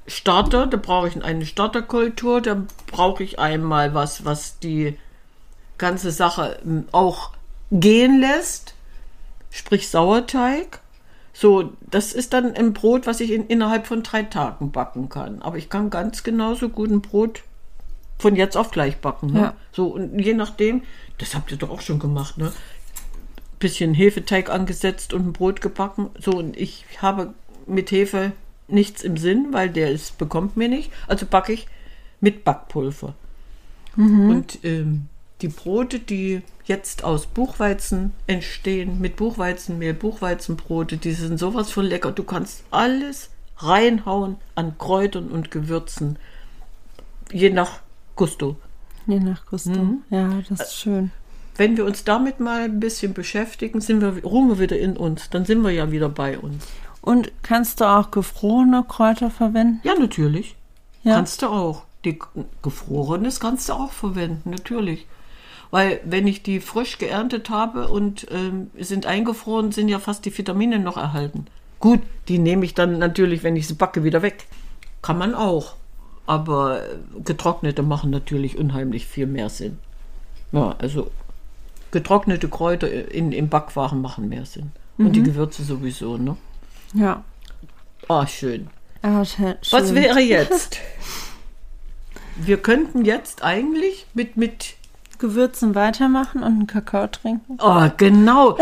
Starter, 0.06 0.66
da 0.66 0.76
brauche 0.76 1.08
ich 1.08 1.24
eine 1.24 1.46
Starterkultur, 1.46 2.40
da 2.40 2.62
brauche 2.86 3.22
ich 3.22 3.38
einmal 3.38 3.94
was, 3.94 4.24
was 4.24 4.58
die 4.58 4.98
ganze 5.78 6.10
Sache 6.10 6.58
ähm, 6.64 6.86
auch 6.92 7.30
gehen 7.70 8.20
lässt, 8.20 8.74
sprich 9.50 9.88
Sauerteig. 9.88 10.80
So, 11.32 11.72
das 11.80 12.12
ist 12.12 12.32
dann 12.32 12.54
ein 12.54 12.74
Brot, 12.74 13.06
was 13.06 13.20
ich 13.20 13.32
in, 13.32 13.46
innerhalb 13.48 13.86
von 13.86 14.02
drei 14.02 14.22
Tagen 14.22 14.70
backen 14.70 15.08
kann. 15.08 15.42
Aber 15.42 15.56
ich 15.56 15.68
kann 15.68 15.90
ganz 15.90 16.22
genauso 16.22 16.68
gut 16.68 16.90
ein 16.90 17.00
Brot 17.00 17.42
von 18.18 18.36
jetzt 18.36 18.56
auf 18.56 18.70
gleich 18.70 18.98
backen. 18.98 19.32
Ne? 19.32 19.40
Ja. 19.40 19.54
So, 19.72 19.88
und 19.88 20.18
je 20.18 20.34
nachdem, 20.34 20.82
das 21.18 21.34
habt 21.34 21.50
ihr 21.50 21.56
doch 21.56 21.70
auch 21.70 21.80
schon 21.80 21.98
gemacht, 21.98 22.38
ne? 22.38 22.52
Bisschen 23.64 23.94
Hefeteig 23.94 24.50
angesetzt 24.50 25.14
und 25.14 25.28
ein 25.28 25.32
Brot 25.32 25.62
gebacken. 25.62 26.10
So, 26.20 26.32
und 26.32 26.54
ich 26.54 26.84
habe 26.98 27.32
mit 27.66 27.90
Hefe 27.90 28.32
nichts 28.68 29.02
im 29.02 29.16
Sinn, 29.16 29.48
weil 29.52 29.70
der 29.70 29.90
ist, 29.90 30.18
bekommt 30.18 30.54
mir 30.58 30.68
nicht. 30.68 30.92
Also 31.08 31.24
backe 31.24 31.54
ich 31.54 31.66
mit 32.20 32.44
Backpulver. 32.44 33.14
Und 33.96 34.58
ähm, 34.64 35.06
die 35.40 35.48
Brote, 35.48 35.98
die 35.98 36.42
jetzt 36.66 37.04
aus 37.04 37.26
Buchweizen 37.26 38.12
entstehen, 38.26 39.00
mit 39.00 39.16
Buchweizenmehl, 39.16 39.94
Buchweizenbrote, 39.94 40.98
die 40.98 41.12
sind 41.12 41.38
sowas 41.38 41.70
von 41.70 41.86
lecker. 41.86 42.12
Du 42.12 42.24
kannst 42.24 42.64
alles 42.70 43.30
reinhauen 43.56 44.36
an 44.56 44.76
Kräutern 44.76 45.28
und 45.28 45.50
Gewürzen, 45.50 46.18
je 47.32 47.48
nach 47.48 47.80
Gusto. 48.14 48.56
Je 49.06 49.20
nach 49.20 49.46
Gusto. 49.46 49.70
Mhm. 49.70 50.02
Ja, 50.10 50.42
das 50.50 50.60
ist 50.60 50.76
schön. 50.76 51.12
Wenn 51.56 51.76
wir 51.76 51.84
uns 51.84 52.04
damit 52.04 52.40
mal 52.40 52.62
ein 52.62 52.80
bisschen 52.80 53.14
beschäftigen, 53.14 53.80
sind 53.80 54.00
wir, 54.00 54.22
ruhen 54.24 54.48
wir 54.48 54.58
wieder 54.58 54.78
in 54.78 54.96
uns. 54.96 55.30
Dann 55.30 55.44
sind 55.44 55.62
wir 55.62 55.70
ja 55.70 55.92
wieder 55.92 56.08
bei 56.08 56.38
uns. 56.38 56.66
Und 57.00 57.30
kannst 57.42 57.80
du 57.80 57.84
auch 57.84 58.10
gefrorene 58.10 58.84
Kräuter 58.88 59.30
verwenden? 59.30 59.80
Ja, 59.84 59.94
natürlich. 59.94 60.56
Ja. 61.02 61.16
Kannst 61.16 61.42
du 61.42 61.46
auch. 61.46 61.84
Die 62.04 62.18
gefrorenes 62.62 63.40
kannst 63.40 63.68
du 63.68 63.74
auch 63.74 63.92
verwenden, 63.92 64.50
natürlich. 64.50 65.06
Weil 65.70 66.00
wenn 66.04 66.26
ich 66.26 66.42
die 66.42 66.60
frisch 66.60 66.98
geerntet 66.98 67.50
habe 67.50 67.88
und 67.88 68.26
ähm, 68.30 68.70
sind 68.78 69.06
eingefroren, 69.06 69.72
sind 69.72 69.88
ja 69.88 69.98
fast 69.98 70.24
die 70.24 70.36
Vitamine 70.36 70.78
noch 70.78 70.96
erhalten. 70.96 71.46
Gut, 71.80 72.00
die 72.28 72.38
nehme 72.38 72.64
ich 72.64 72.74
dann 72.74 72.98
natürlich, 72.98 73.42
wenn 73.42 73.56
ich 73.56 73.66
sie 73.66 73.74
backe, 73.74 74.04
wieder 74.04 74.22
weg. 74.22 74.46
Kann 75.02 75.18
man 75.18 75.34
auch. 75.34 75.74
Aber 76.26 76.82
äh, 76.82 76.96
getrocknete 77.24 77.82
machen 77.82 78.10
natürlich 78.10 78.56
unheimlich 78.58 79.06
viel 79.06 79.26
mehr 79.26 79.48
Sinn. 79.48 79.78
Ja, 80.52 80.74
also 80.78 81.10
getrocknete 81.94 82.48
Kräuter 82.48 83.10
in, 83.10 83.32
im 83.32 83.48
Backwaren 83.48 84.02
machen 84.02 84.28
mehr 84.28 84.44
Sinn. 84.44 84.72
Und 84.98 85.16
die 85.16 85.22
Gewürze 85.22 85.64
sowieso, 85.64 86.18
ne? 86.18 86.36
Ja. 86.92 87.24
Ah, 88.08 88.26
schön. 88.26 88.68
Ah, 89.02 89.24
schön. 89.24 89.54
Was 89.70 89.94
wäre 89.94 90.20
jetzt? 90.20 90.78
Wir 92.36 92.58
könnten 92.58 93.04
jetzt 93.04 93.42
eigentlich 93.42 94.06
mit, 94.14 94.36
mit, 94.36 94.74
Gewürzen 95.18 95.74
weitermachen 95.74 96.42
und 96.42 96.52
einen 96.52 96.66
Kakao 96.66 97.06
trinken? 97.06 97.58
oh, 97.60 97.88
genau. 97.96 98.58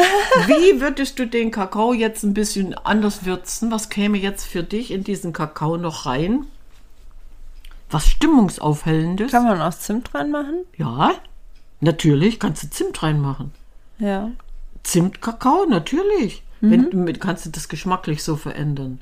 Wie 0.47 0.81
würdest 0.81 1.19
du 1.19 1.27
den 1.27 1.51
Kakao 1.51 1.93
jetzt 1.93 2.23
ein 2.23 2.35
bisschen 2.35 2.75
anders 2.75 3.25
würzen? 3.25 3.71
Was 3.71 3.89
käme 3.89 4.19
jetzt 4.19 4.45
für 4.45 4.63
dich 4.63 4.91
in 4.91 5.03
diesen 5.03 5.33
Kakao 5.33 5.77
noch 5.77 6.07
rein? 6.07 6.47
Was 7.91 8.07
Stimmungsaufhellendes? 8.07 9.33
Kann 9.33 9.45
man 9.45 9.61
auch 9.61 9.75
Zimt 9.75 10.15
reinmachen? 10.15 10.65
Ja, 10.77 11.13
natürlich 11.83 12.41
kannst 12.41 12.63
du 12.63 12.71
Zimt 12.71 13.03
reinmachen. 13.03 13.53
Ja. 13.99 14.31
Zimt-Kakao, 14.83 15.67
natürlich. 15.67 16.43
Wenn, 16.61 16.91
mit, 17.05 17.21
kannst 17.21 17.45
du 17.45 17.51
das 17.51 17.69
geschmacklich 17.69 18.23
so 18.23 18.37
verändern. 18.37 19.01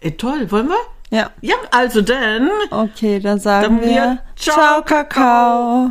Ey, 0.00 0.16
toll, 0.16 0.50
wollen 0.50 0.68
wir? 0.68 1.16
Ja. 1.16 1.30
Ja, 1.42 1.56
also 1.70 2.00
dann. 2.00 2.50
Okay, 2.70 3.20
dann 3.20 3.38
sagen 3.38 3.76
Dann 3.76 3.80
wir 3.82 3.88
wir 3.88 4.18
Ciao, 4.34 4.56
Ciao, 4.56 4.82
Kakao. 4.82 5.90